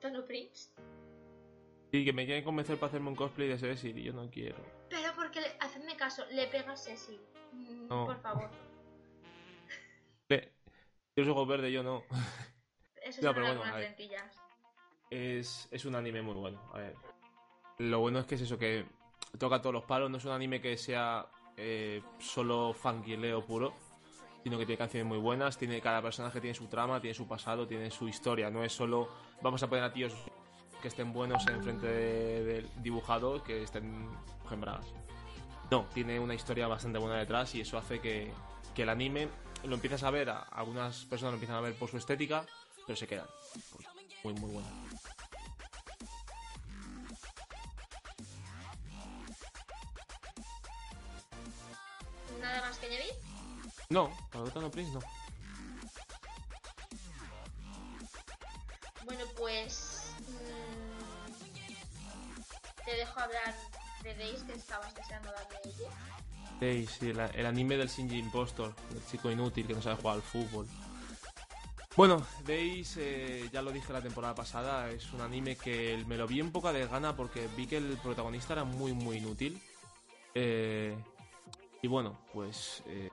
[0.00, 0.70] Tono Prince.
[1.96, 4.58] Sí, que me quieren convencer para hacerme un cosplay de Cecil y yo no quiero.
[4.90, 7.18] Pero porque, le- hacedme caso, le pegas Cecil.
[7.52, 8.04] Mm, No.
[8.04, 8.50] Por favor.
[10.28, 10.52] Le-
[11.16, 12.04] Yo soy ojos verdes, yo no.
[13.02, 13.96] Eso No, pero bueno, a ver.
[15.08, 16.60] Es, es un anime muy bueno.
[16.74, 16.96] A ver.
[17.78, 18.84] Lo bueno es que es eso, que
[19.38, 20.10] toca todos los palos.
[20.10, 21.24] No es un anime que sea
[21.56, 23.16] eh, solo funky
[23.46, 23.72] puro,
[24.42, 25.56] sino que tiene canciones muy buenas.
[25.56, 28.50] Tiene cada personaje tiene su trama, tiene su pasado, tiene su historia.
[28.50, 29.08] No es solo
[29.40, 30.12] vamos a poner a tíos
[30.82, 34.08] que estén buenos en frente de- del dibujado que estén
[34.48, 34.86] gembradas.
[35.70, 38.32] No, tiene una historia bastante buena detrás y eso hace que,
[38.74, 39.28] que el anime
[39.64, 42.44] lo empiezas a ver, a- algunas personas lo empiezan a ver por su estética,
[42.86, 43.26] pero se quedan.
[43.72, 43.86] Pues,
[44.22, 44.68] muy, muy bueno.
[52.40, 53.12] Nada más que añadir.
[53.90, 55.00] No, para Dota Prince no.
[59.04, 59.85] Bueno, pues.
[62.96, 63.54] Dejo hablar
[64.02, 66.86] de Days, que estabas deseando hablar de ella.
[66.86, 70.22] Sí, el, el anime del Shinji Impostor, el chico inútil que no sabe jugar al
[70.22, 70.66] fútbol.
[71.96, 76.26] Bueno, Days, eh, ya lo dije la temporada pasada, es un anime que me lo
[76.26, 79.58] vi en poca de gana porque vi que el protagonista era muy, muy inútil.
[80.34, 80.94] Eh,
[81.80, 83.08] y bueno, pues eh,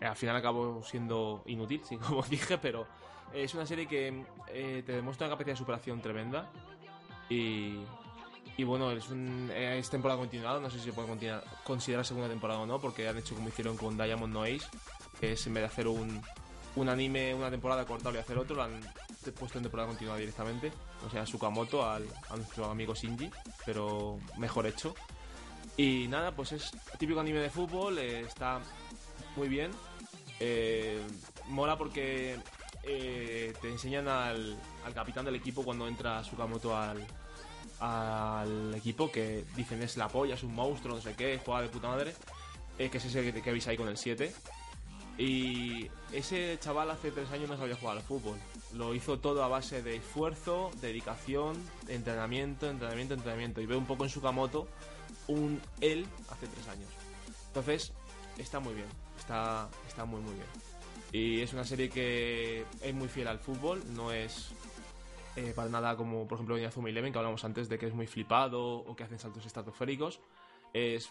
[0.00, 2.86] al final acabó siendo inútil, sí, como dije, pero
[3.34, 6.50] es una serie que te demuestra una capacidad de superación tremenda.
[7.28, 7.84] Y,
[8.56, 12.04] y bueno, es, un, eh, es temporada continuada, no sé si se puede continuar- considerar
[12.04, 14.66] segunda temporada o no, porque han hecho como hicieron con Diamond No Ace,
[15.20, 16.20] que es en vez de hacer un,
[16.76, 18.80] un anime, una temporada cortable y hacer otro, lo han
[19.38, 20.72] puesto en temporada continuada directamente.
[21.06, 23.30] O sea, Sukamoto al, a nuestro amigo Shinji,
[23.64, 24.94] pero mejor hecho.
[25.76, 28.60] Y nada, pues es típico anime de fútbol, eh, está
[29.36, 29.70] muy bien.
[30.40, 31.00] Eh,
[31.48, 32.36] mola porque
[32.82, 37.06] eh, te enseñan al, al capitán del equipo cuando entra Sukamoto al,
[37.82, 41.68] al equipo que dicen es la polla, es un monstruo, no sé qué, juega de
[41.68, 42.14] puta madre.
[42.78, 44.32] eh, que es ese que, que veis ahí con el 7.
[45.18, 48.38] Y ese chaval hace tres años no sabía jugar al fútbol.
[48.74, 51.56] Lo hizo todo a base de esfuerzo, dedicación,
[51.88, 53.60] entrenamiento, entrenamiento, entrenamiento.
[53.60, 54.68] Y veo un poco en Sukamoto
[55.26, 56.88] un él hace tres años.
[57.48, 57.92] Entonces,
[58.38, 58.86] está muy bien.
[59.18, 60.46] Está, está muy, muy bien.
[61.12, 63.82] Y es una serie que es muy fiel al fútbol.
[63.94, 64.52] No es
[65.36, 67.94] eh, para nada como, por ejemplo, en Azuma Eleven, que hablamos antes de que es
[67.94, 70.20] muy flipado o que hacen saltos estratosféricos.
[70.72, 71.10] Es,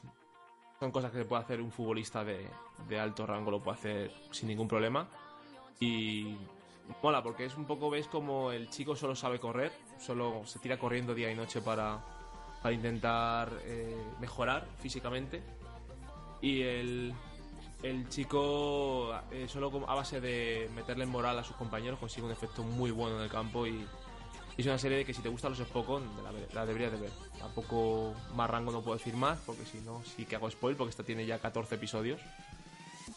[0.80, 2.48] son cosas que puede hacer un futbolista de,
[2.88, 5.08] de alto rango, lo puede hacer sin ningún problema.
[5.80, 6.38] Y
[7.02, 10.78] mola, porque es un poco, ves como el chico solo sabe correr, solo se tira
[10.78, 12.00] corriendo día y noche para,
[12.62, 15.42] para intentar eh, mejorar físicamente.
[16.42, 17.14] Y el,
[17.84, 22.64] el chico, eh, solo a base de meterle moral a sus compañeros, consigue un efecto
[22.64, 23.66] muy bueno en el campo.
[23.66, 23.86] Y,
[24.62, 26.04] es una serie que si te gustan los Spokon,
[26.54, 27.12] la, deberías de ver.
[27.38, 30.92] Tampoco más rango no puedo decir más, porque si no, sí que hago spoil, porque
[30.92, 32.20] esta tiene ya 14 episodios.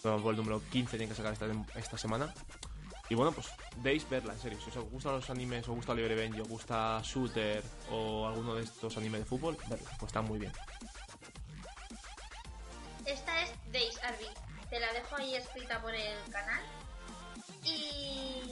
[0.02, 2.32] Pero por el número 15 tienen que sacar esta, esta semana.
[3.08, 3.48] Y bueno, pues
[3.82, 4.58] Days verla, en serio.
[4.60, 8.64] Si os gustan los animes, os gusta y Benji, os gusta Shooter o alguno de
[8.64, 10.52] estos animes de fútbol, verla, pues está muy bien.
[13.04, 14.26] Esta es Days Arby.
[14.70, 16.62] Te la dejo ahí escrita por el canal.
[17.64, 18.42] Y.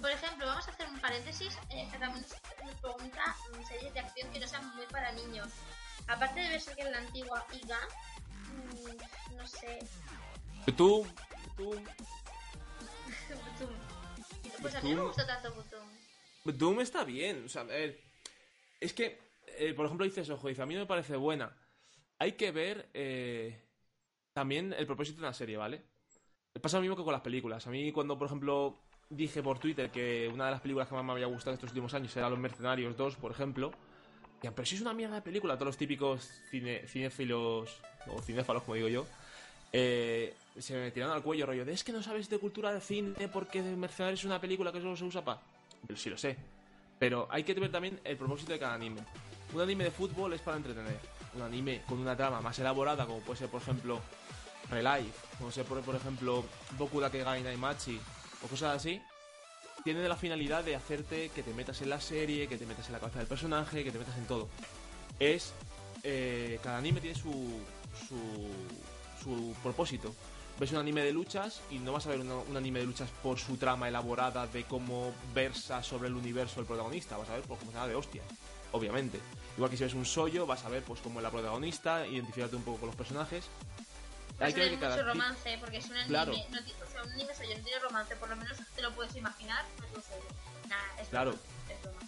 [0.00, 1.58] Por ejemplo, vamos a hacer un paréntesis.
[1.70, 3.36] Eh, que también nos, pregunta
[3.68, 5.48] series de acción que no sean muy para niños.
[6.08, 7.78] Aparte de ver que en la antigua IGA,
[8.48, 9.78] mm, no sé.
[10.76, 11.06] Tú,
[11.56, 11.84] Butum.
[14.60, 15.06] Pues a mí no me Butum.
[15.08, 16.58] gustó tanto Butum.
[16.58, 17.44] Doom está bien.
[17.44, 18.00] O sea, a ver,
[18.80, 19.20] es que,
[19.58, 21.54] eh, por ejemplo, dices, ojo, dice, a mí no me parece buena.
[22.18, 23.62] Hay que ver eh,
[24.32, 25.82] también el propósito de una serie, ¿vale?
[26.60, 27.66] Pasa lo mismo que con las películas.
[27.66, 31.04] A mí cuando, por ejemplo, dije por Twitter que una de las películas que más
[31.04, 33.72] me había gustado estos últimos años era Los Mercenarios 2, por ejemplo,
[34.40, 37.76] pero si es una mierda de película, todos los típicos cine, cinéfilos,
[38.08, 39.06] o cinéfalos, como digo yo,
[39.72, 42.80] eh, se me tiraron al cuello rollo de es que no sabes de cultura de
[42.80, 45.40] cine porque Mercenarios es una película que solo se usa para...
[45.86, 46.36] Pero sí lo sé.
[46.98, 49.00] Pero hay que ver también el propósito de cada anime.
[49.54, 50.98] Un anime de fútbol es para entretener.
[51.34, 54.00] Un anime con una trama más elaborada, como puede ser, por ejemplo,
[54.70, 56.44] Relife, como ser, por, ejemplo,
[56.76, 57.98] Boku Dakegai Naimachi,
[58.42, 59.00] o cosas así,
[59.84, 62.92] tiene la finalidad de hacerte que te metas en la serie, que te metas en
[62.92, 64.48] la cabeza del personaje, que te metas en todo.
[65.18, 65.52] Es.
[66.02, 67.60] eh, cada anime tiene su,
[68.08, 68.50] su,
[69.22, 70.14] su propósito.
[70.58, 73.38] Ves un anime de luchas y no vas a ver un anime de luchas por
[73.38, 77.58] su trama elaborada de cómo versa sobre el universo el protagonista, vas a ver por
[77.58, 78.26] cómo se de hostias,
[78.72, 79.18] obviamente.
[79.56, 82.56] Igual que si ves un sollo, vas a ver pues cómo es la protagonista, identificarte
[82.56, 83.46] un poco con los personajes.
[84.40, 86.08] Hay que ver mucho ti- romance, porque es un anime.
[86.08, 86.32] Claro.
[86.32, 89.64] No, o sea, un anime no tiene romance, por lo menos te lo puedes imaginar.
[89.78, 90.28] No es lo suyo.
[90.68, 91.30] Nah, es Claro.
[91.32, 91.36] es.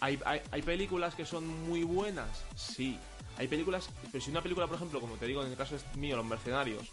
[0.01, 2.43] ¿Hay, hay, hay películas que son muy buenas?
[2.55, 2.99] Sí.
[3.37, 5.95] Hay películas, pero si una película, por ejemplo, como te digo en el caso es
[5.95, 6.89] mío, Los Mercenarios,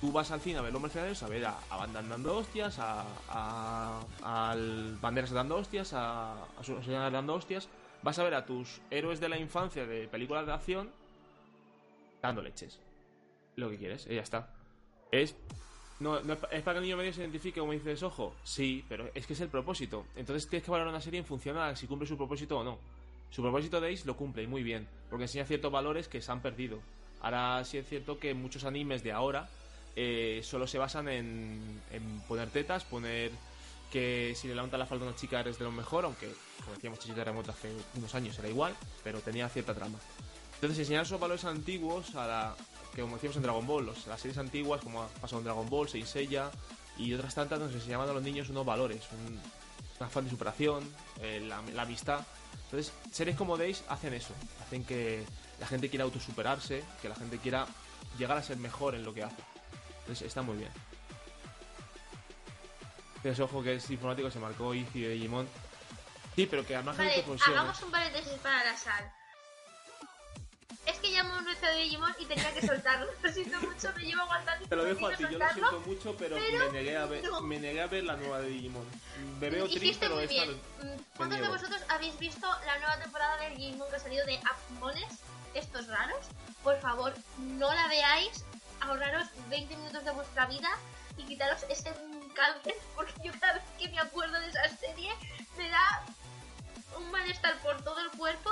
[0.00, 2.36] tú vas al cine a ver Los Mercenarios, a ver a, a Van Damme dando
[2.38, 4.00] hostias, a, a,
[4.50, 7.68] al Banderas dando hostias, a, a su señora dando hostias,
[8.02, 10.90] vas a ver a tus héroes de la infancia de películas de acción
[12.22, 12.78] dando leches.
[13.56, 14.48] Lo que quieres, y ya está.
[15.12, 15.36] Es
[16.00, 18.34] no, no es pa- es para que el niño medio se identifique, como dices, ojo.
[18.42, 20.04] Sí, pero es que es el propósito.
[20.16, 22.78] Entonces tienes que valorar una serie en función a si cumple su propósito o no.
[23.30, 26.30] Su propósito de Ace lo cumple y muy bien, porque enseña ciertos valores que se
[26.32, 26.80] han perdido
[27.22, 29.48] Ahora sí es cierto que muchos animes de ahora
[29.94, 33.30] eh, solo se basan en, en poner tetas, poner
[33.92, 36.28] que si le levanta la falda a una chica eres de lo mejor, aunque,
[36.64, 39.98] como decíamos, Chichita Remoto hace unos años era igual, pero tenía cierta trama.
[40.54, 42.56] Entonces, enseñar esos valores antiguos a la,
[42.94, 45.68] que como decíamos en Dragon Ball, los- las series antiguas, como ha pasado en Dragon
[45.68, 46.50] Ball, Saint Seiya
[46.98, 49.40] y otras tantas, nos enseñaban a los niños unos valores, un,
[50.00, 50.88] un afán de superación,
[51.20, 52.20] eh, la, la amistad.
[52.64, 55.24] Entonces, series como Days hacen eso, hacen que
[55.60, 57.66] la gente quiera autosuperarse, que la gente quiera
[58.18, 59.42] llegar a ser mejor en lo que hace.
[60.00, 60.70] Entonces, está muy bien.
[63.22, 65.46] Tienes ojo que es informático, se marcó Izzy de Digimon.
[66.34, 69.12] Sí, pero que de Vale, profesión, hagamos un paréntesis para la sal.
[70.86, 73.06] Es que llamo un reto de Digimon y tenía que soltarlo.
[73.22, 75.80] Lo siento mucho, me llevo aguantando y Te lo dejo a ti, yo lo siento
[75.86, 77.40] mucho, pero, pero me, negué a ver, no.
[77.40, 78.86] me negué a ver la nueva de Digimon.
[79.40, 83.50] Me veo triste, pero esta Mm, ¿Cuántos de vosotros habéis visto la nueva temporada de
[83.50, 85.20] Digimon que ha salido de Apmones?
[85.54, 86.26] Estos raros.
[86.62, 88.44] Por favor, no la veáis.
[88.80, 90.70] Ahorraros 20 minutos de vuestra vida
[91.16, 91.92] y quitaros ese
[92.34, 92.74] cáncer.
[92.96, 95.12] Porque yo cada vez que me acuerdo de esa serie
[95.56, 96.04] me da
[96.98, 98.50] un malestar por todo el cuerpo.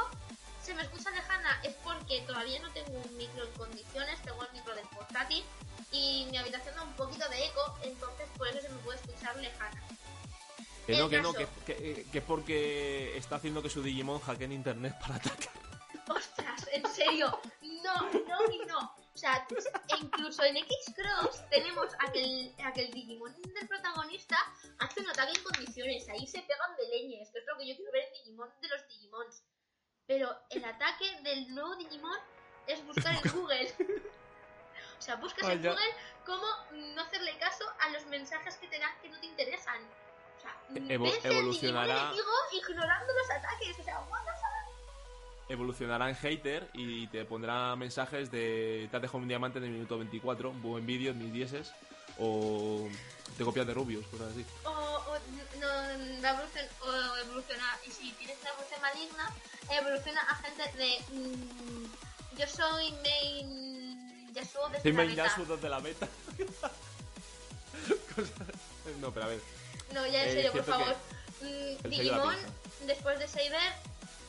[0.71, 4.53] Se me escucha lejana es porque todavía no tengo un micro en condiciones, tengo el
[4.53, 5.43] micro del portátil
[5.91, 9.37] y mi habitación da un poquito de eco, entonces por eso se me puede escuchar
[9.39, 9.83] lejana.
[10.87, 12.13] Que no, El que no, que, caso.
[12.13, 15.53] que, porque está haciendo que su Digimon hackeen internet para atacar.
[16.09, 18.95] Ostras, en serio, no, no y no.
[19.13, 23.67] O sea, e incluso en X-Cross tenemos a que, el, a que el Digimon del
[23.67, 24.37] protagonista
[24.79, 26.09] hace un ataque en condiciones.
[26.11, 28.69] Ahí se pegan de leñes, que es lo que yo quiero ver en Digimon de
[28.69, 29.43] los Digimons.
[30.11, 32.19] Pero el ataque del nuevo Digimon
[32.67, 33.73] es buscar en Google.
[34.99, 35.71] O sea, buscas en Vaya.
[35.71, 35.95] Google
[36.27, 36.47] cómo
[36.97, 39.81] no hacerle caso a los mensajes que te dan que no te interesan.
[40.37, 40.57] O sea,
[40.89, 43.79] Evo- vence al evolucionará- Digimon enemigo ignorando los ataques.
[43.79, 45.51] O sea, what the fuck?
[45.51, 49.71] Evolucionará en hater y te pondrá mensajes de te has dejado un diamante en el
[49.71, 51.73] minuto 24, buen vídeo, mis dieces,
[52.19, 52.89] o
[53.37, 54.45] te copias de Rubius, cosas así.
[54.65, 55.19] o, o
[55.59, 55.67] no,
[56.23, 59.31] va a evolucion- o evoluciona y si tienes una evolución maligna
[59.71, 61.85] evoluciona a gente de mm,
[62.39, 65.25] yo soy main Yasuo desde Soy la main beta.
[65.25, 66.09] Yasuo desde la beta.
[68.15, 68.33] Cosas-
[69.01, 69.41] No, pero a ver.
[69.93, 70.97] no ya en Eh, serio por favor
[71.43, 72.37] Mm, Digimon
[72.87, 73.73] después de Saber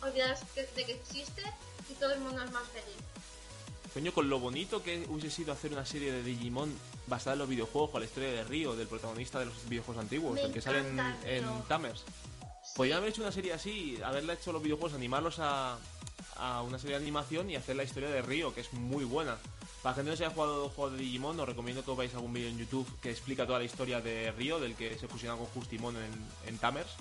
[0.01, 1.43] olvidaros de que existe
[1.89, 2.95] y todo el mundo es más feliz
[3.93, 6.73] Coño, con lo bonito que hubiese sido hacer una serie de Digimon
[7.07, 10.35] basada en los videojuegos, con la historia de Río, del protagonista de los videojuegos antiguos,
[10.35, 10.79] Me el que sale
[11.25, 11.63] en.
[11.67, 12.03] Tamers.
[12.75, 15.77] Podrían haber hecho una serie así, haberla hecho los videojuegos, animarlos a,
[16.37, 19.37] a una serie de animación y hacer la historia de Río, que es muy buena.
[19.83, 22.13] Para gente que no se haya jugado juegos de Digimon, os recomiendo que os veáis
[22.13, 25.35] algún vídeo en YouTube que explica toda la historia de Río, del que se fusiona
[25.35, 26.13] con Justimon en,
[26.47, 26.91] en Tamers.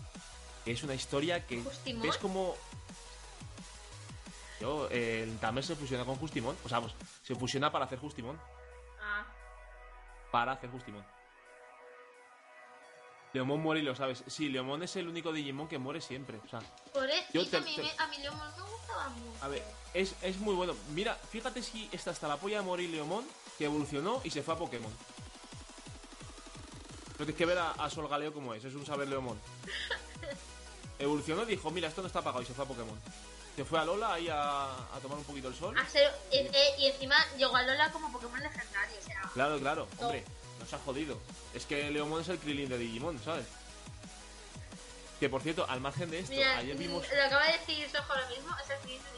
[0.64, 2.02] Que es una historia que ¿Justimon?
[2.02, 2.56] ves como
[4.60, 6.56] yo, eh, el Tamers se fusiona con Justimon.
[6.64, 6.92] O sea, pues
[7.22, 8.38] se fusiona para hacer Justimon.
[9.00, 9.24] ah
[10.30, 11.04] Para hacer Justimon.
[13.32, 14.24] Leomon muere y lo sabes.
[14.26, 16.40] Sí, Leomon es el único Digimon que muere siempre.
[16.44, 16.60] O sea,
[17.32, 20.16] Yo te- a mí te- me- a mí Leomon me gustaba mucho a ver, es,
[20.22, 20.74] es muy bueno.
[20.90, 23.24] Mira, fíjate si está hasta la polla de morir Leomon,
[23.56, 24.90] que evolucionó y se fue a Pokémon.
[27.10, 29.38] No tienes que ver a, a Sol Galeo como es, es un saber Leomon.
[30.98, 32.98] Evolucionó y dijo, mira, esto no está apagado y se fue a Pokémon.
[33.56, 35.76] Se fue a Lola ahí a, a tomar un poquito el sol.
[35.78, 39.58] A ser- eh, eh, y encima llegó a Lola como Pokémon legendario o sea Claro,
[39.58, 40.06] claro, No.
[40.06, 40.24] hombre,
[40.58, 41.18] nos ha jodido.
[41.54, 43.46] Es que Leomon es el Krillin de Digimon, ¿sabes?
[45.18, 47.04] Que por cierto, al margen de esto, Mira, ayer vimos.
[47.14, 49.08] lo acaba de decir Sojo ahora mismo, es el siguiente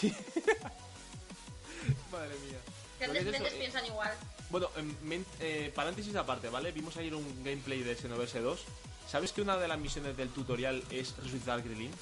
[0.00, 0.16] Digimon.
[2.10, 2.58] Madre mía.
[2.98, 4.12] Que Lo que es antes eso, mentes eh, piensan igual.
[4.50, 6.72] Bueno, em, men- eh, paréntesis aparte, ¿vale?
[6.72, 8.60] Vimos ayer un gameplay de Xenoverse 2.
[9.08, 11.92] ¿Sabes que una de las misiones del tutorial es resucitar a Krillin?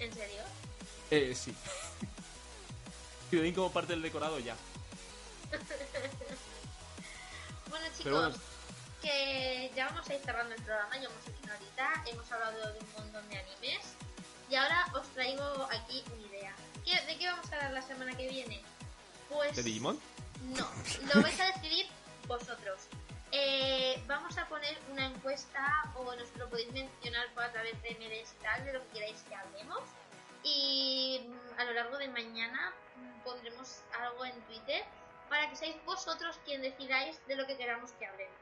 [0.00, 0.42] ¿En serio?
[1.10, 1.54] Eh, sí.
[3.30, 4.56] Krillin como parte del decorado ya.
[7.68, 8.36] Bueno chicos, bueno.
[9.00, 12.72] que ya vamos a ir cerrando el programa, ya hemos hecho una horita, hemos hablado
[12.72, 13.80] de un montón de animes
[14.50, 16.54] y ahora os traigo aquí una idea.
[16.84, 18.60] ¿Qué- ¿De qué vamos a hablar la semana que viene?
[19.28, 19.54] Pues...
[19.54, 20.00] ¿De Digimon?
[20.56, 20.68] No,
[21.14, 21.86] lo vais a decidir
[22.26, 22.80] vosotros.
[23.32, 28.42] Eh, vamos a poner una encuesta o nos lo podéis mencionar a través de y
[28.42, 29.82] tal, de lo que queráis que hablemos.
[30.42, 34.84] Y mm, a lo largo de mañana mm, pondremos algo en Twitter
[35.28, 38.36] para que seáis vosotros quien decidáis de lo que queramos que hablemos.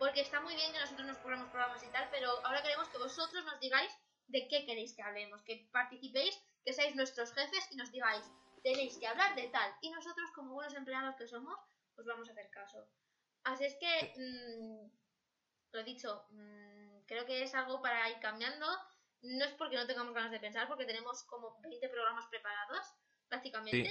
[0.00, 2.98] Porque está muy bien que nosotros nos pongamos programas y tal, pero ahora queremos que
[2.98, 3.92] vosotros nos digáis
[4.26, 8.24] de qué queréis que hablemos, que participéis, que seáis nuestros jefes y nos digáis,
[8.64, 9.72] tenéis que hablar de tal.
[9.80, 11.56] Y nosotros, como buenos empleados que somos,
[11.96, 12.84] os vamos a hacer caso.
[13.44, 14.88] Así es que, mm,
[15.72, 18.66] lo he dicho, mm, creo que es algo para ir cambiando.
[19.22, 22.86] No es porque no tengamos ganas de pensar, porque tenemos como 20 programas preparados,
[23.28, 23.90] prácticamente.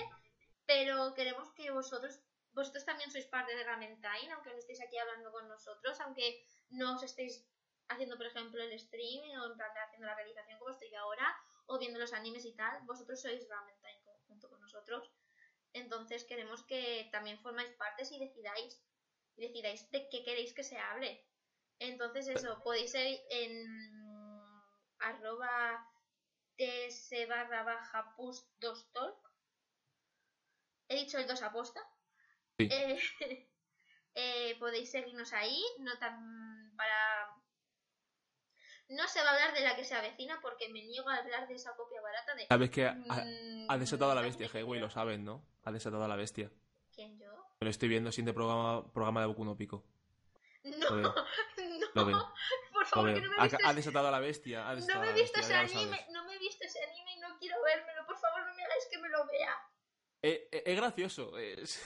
[0.65, 2.19] pero queremos que vosotros,
[2.53, 6.37] vosotros también sois parte de Ramen Time, aunque no estéis aquí hablando con nosotros, aunque
[6.69, 7.43] no os estéis
[7.89, 11.35] haciendo, por ejemplo, el streaming o en plan de haciendo la realización como estoy ahora,
[11.67, 15.11] o viendo los animes y tal, vosotros sois Ramen Time co- junto con nosotros.
[15.73, 18.79] Entonces queremos que también formáis partes y decidáis,
[19.37, 21.25] y decidáis de qué queréis que se hable.
[21.79, 23.65] Entonces eso, podéis ser en
[24.99, 25.85] arroba
[26.55, 29.17] ts barra baja push 2 talk.
[30.87, 31.81] He dicho el 2 aposta.
[32.57, 32.69] Sí.
[32.71, 32.99] Eh,
[34.15, 37.29] eh, podéis seguirnos ahí, no tan para...
[38.89, 41.47] No se va a hablar de la que se avecina porque me niego a hablar
[41.47, 42.45] de esa copia barata de...
[42.47, 45.43] Sabes que ha, Mm, ha desatado a la bestia, sé, Heyway, lo saben, ¿no?
[45.63, 46.51] Ha desatado a la bestia.
[46.93, 47.42] ¿Quién yo?
[47.63, 49.85] Me lo estoy viendo sin de programa, programa de Boku no Pico.
[50.65, 51.15] No, Lo veo.
[51.15, 52.33] no, Lo veo.
[52.73, 53.15] por Lo favor, veo.
[53.15, 54.67] que no me Ha, desatado a la bestia.
[54.67, 57.13] Ha No desatado me a he visto ese anime, no me he visto ese anime
[57.15, 58.05] y no quiero vérmelo.
[58.05, 59.55] Por favor, no me hagáis que me lo vea.
[60.23, 61.31] Eh, eh, es gracioso.
[61.39, 61.79] Es,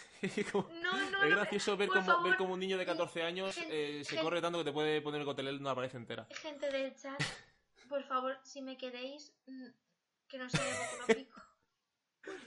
[0.51, 2.87] como- No, no, es no me- gracioso ver cómo, favor, ver cómo un niño de
[2.87, 6.27] 14 años eh, se corre tanto que te puede poner el cotelel una pared entera.
[6.41, 7.21] Gente del chat,
[7.87, 9.67] por favor, si me queréis, mm,
[10.27, 11.41] que no sea de Boku no Pico.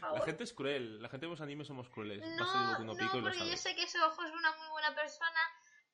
[0.01, 0.19] Favor.
[0.19, 1.03] La gente es cruel.
[1.03, 2.21] La gente de los animes somos crueles.
[2.21, 4.33] Va a ser No, no Pico y no, lo porque yo sé que Sojo es
[4.33, 5.41] una muy buena persona.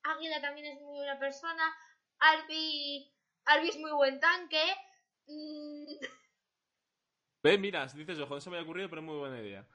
[0.03, 1.75] Águila también es muy buena persona.
[2.19, 3.13] Arby,
[3.45, 4.63] Arby es muy buen tanque.
[5.27, 5.85] Mm,
[7.43, 9.67] Ve, mira, dices, ojo, no se me había ocurrido, pero es muy buena idea.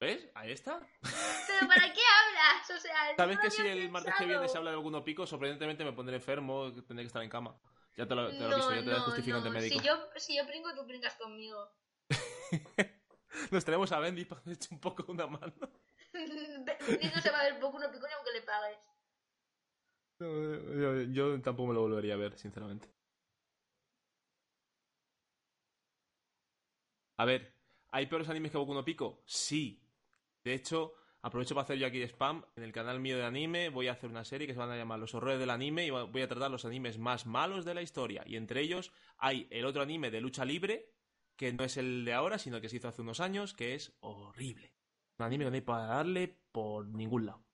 [0.00, 0.28] ¿Ves?
[0.34, 0.80] Ahí está.
[1.02, 2.70] Pero ¿para qué hablas?
[2.70, 4.40] O sea, Sabes no que si el martes que pensado.
[4.40, 7.30] viene se habla de Boku no Pico, sorprendentemente me pondré enfermo, tendré que estar en
[7.30, 7.56] cama.
[7.96, 9.54] Ya te lo, te lo no, aviso, ya te no, justificante no.
[9.54, 9.78] médico.
[9.78, 11.70] Si yo, si yo brinco, tú brincas conmigo.
[13.50, 15.52] Nos traemos a Bendy para que eche un poco una mano.
[16.12, 18.78] Bendy no se va a ver poco no pico ni aunque le pagues.
[20.18, 20.26] No,
[20.80, 22.88] yo, yo tampoco me lo volvería a ver, sinceramente.
[27.22, 27.54] A ver,
[27.90, 29.22] ¿hay peores animes que Boku no Pico?
[29.26, 29.80] Sí.
[30.42, 32.44] De hecho, aprovecho para hacer yo aquí spam.
[32.56, 34.76] En el canal mío de anime voy a hacer una serie que se van a
[34.76, 37.82] llamar Los horrores del anime y voy a tratar los animes más malos de la
[37.82, 38.24] historia.
[38.26, 40.91] Y entre ellos hay el otro anime de lucha libre,
[41.42, 43.74] que no es el de ahora, sino el que se hizo hace unos años, que
[43.74, 44.72] es horrible.
[45.18, 47.44] Un anime que no hay para darle por ningún lado.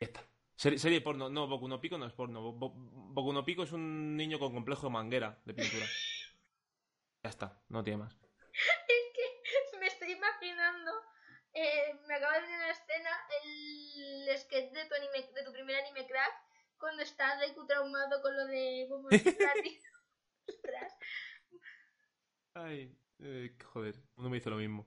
[0.00, 0.26] Ya está.
[0.56, 2.40] Serie, serie porno, no, Boku no Pico no es porno.
[2.42, 5.86] Bo- Bo- Boku no Pico es un niño con complejo de manguera de pintura.
[7.22, 8.14] ya está, no tiene más.
[8.14, 10.90] Es que me estoy imaginando.
[11.54, 13.10] eh, me acaba de venir una escena
[13.44, 16.32] el sketch de tu, anime, de tu primer anime crack
[16.78, 19.08] cuando está Deku traumado con lo de Bobo.
[20.48, 20.92] Ostras.
[22.54, 24.86] Ay, eh, joder, uno me hizo lo mismo.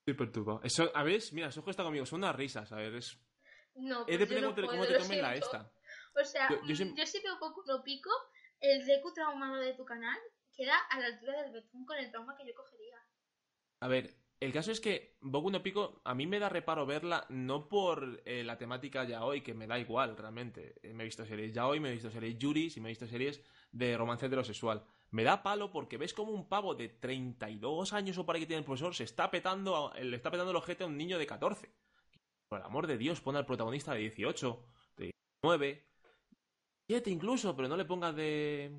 [0.00, 0.60] Estoy perturbado.
[0.62, 3.18] Eso, a ver, mira, Sojo está conmigo, son unas risas, a ver, es...
[3.76, 5.72] No, Es pues depende yo cómo te, no cómo te tomen la esta.
[6.14, 8.10] O sea, Yo- yo mm, siempre- yo si veo Boku no Pico,
[8.60, 10.18] el Deku traumado de tu canal
[10.54, 12.98] queda a la altura del betún con el trauma que yo cogería.
[13.80, 14.14] A ver,
[14.44, 18.22] el caso es que Boku no Pico, a mí me da reparo verla, no por
[18.24, 20.74] eh, la temática ya hoy, que me da igual realmente.
[20.82, 22.92] Eh, me he visto series ya hoy, me he visto series Yuris y me he
[22.92, 23.40] visto series
[23.72, 24.84] de romance heterosexual.
[25.10, 28.58] Me da palo porque ves como un pavo de 32 años o para que tiene
[28.60, 31.26] el profesor se está petando, a- le está petando el ojete a un niño de
[31.26, 31.70] 14.
[32.48, 34.66] Por el amor de Dios, pon al protagonista de 18,
[34.96, 35.10] de
[35.42, 35.84] 19,
[36.86, 38.72] 7 incluso, pero no le pongas de...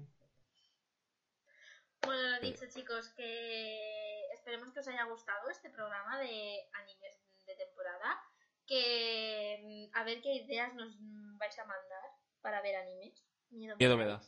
[2.03, 4.04] Bueno, lo dicho, chicos, que
[4.45, 7.17] esperemos que os haya gustado este programa de animes
[7.47, 8.21] de temporada.
[8.67, 10.95] Que mm, a ver qué ideas nos
[11.37, 12.03] vais a mandar
[12.41, 13.25] para ver animes.
[13.49, 14.21] Miedo, Miedo me da.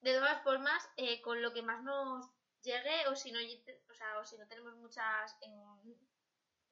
[0.00, 2.26] De todas formas, eh, con lo que más nos
[2.62, 5.36] llegue, o si no, o sea, o si no tenemos muchas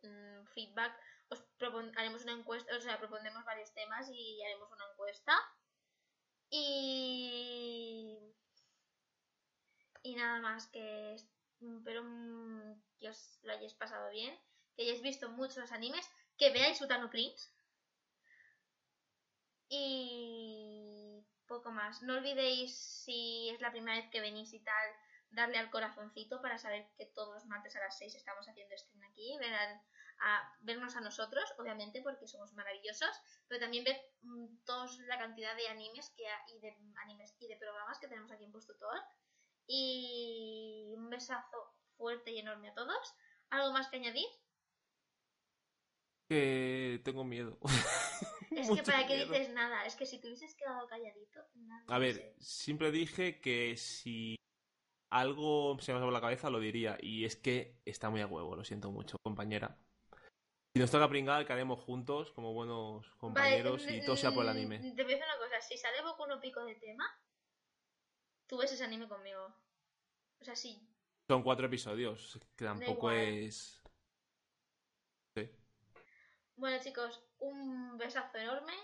[0.03, 0.99] mm, feedback,
[1.29, 5.35] os propon- haremos una encuesta, o sea, propondremos varios temas y haremos una encuesta.
[6.51, 8.19] Y
[10.03, 11.17] y nada más que
[11.79, 14.39] espero mm, que os lo hayáis pasado bien,
[14.77, 16.07] que hayáis visto muchos animes,
[16.39, 17.49] que veáis Utano Prince.
[19.69, 22.03] Y poco más.
[22.03, 24.89] No olvidéis si es la primera vez que venís y tal,
[25.31, 29.03] darle al corazoncito para saber que todos los martes a las 6 estamos haciendo stream
[29.11, 29.37] aquí.
[29.39, 29.81] Verán
[30.21, 33.17] a vernos a nosotros, obviamente, porque somos maravillosos,
[33.49, 37.49] pero también ver mm, toda la cantidad de animes que ha- y de animes y
[37.49, 38.97] de programas que tenemos aquí en Postutor.
[39.67, 43.15] Y un besazo fuerte y enorme a todos.
[43.51, 44.27] ¿Algo más que añadir?
[46.29, 47.59] Que tengo miedo.
[48.55, 49.33] Es que para qué miedo.
[49.33, 51.85] dices nada, es que si te hubieses quedado calladito, nada.
[51.89, 54.37] A ver, siempre dije que si
[55.15, 56.99] algo se me por la cabeza lo diría.
[57.01, 59.79] Y es que está muy a huevo, lo siento mucho, compañera.
[60.75, 64.43] Si nos toca pringar, que haremos juntos, como buenos compañeros, Vale, y todo sea por
[64.43, 64.79] el anime.
[64.79, 67.05] Te voy a decir una cosa, si sale Boku no Pico de tema,
[68.55, 69.53] tú ves ese anime conmigo.
[70.41, 70.81] O sea, si
[71.27, 73.83] Son cuatro episodios, que tampoco es...
[75.35, 75.51] Sí.
[76.55, 78.75] Bueno, chicos, un besazo enorme.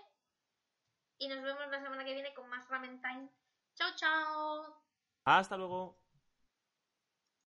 [1.18, 3.28] Y nos vemos la semana que viene con más Ramen Time.
[3.76, 4.82] Chao, chao.
[5.24, 5.99] Hasta luego.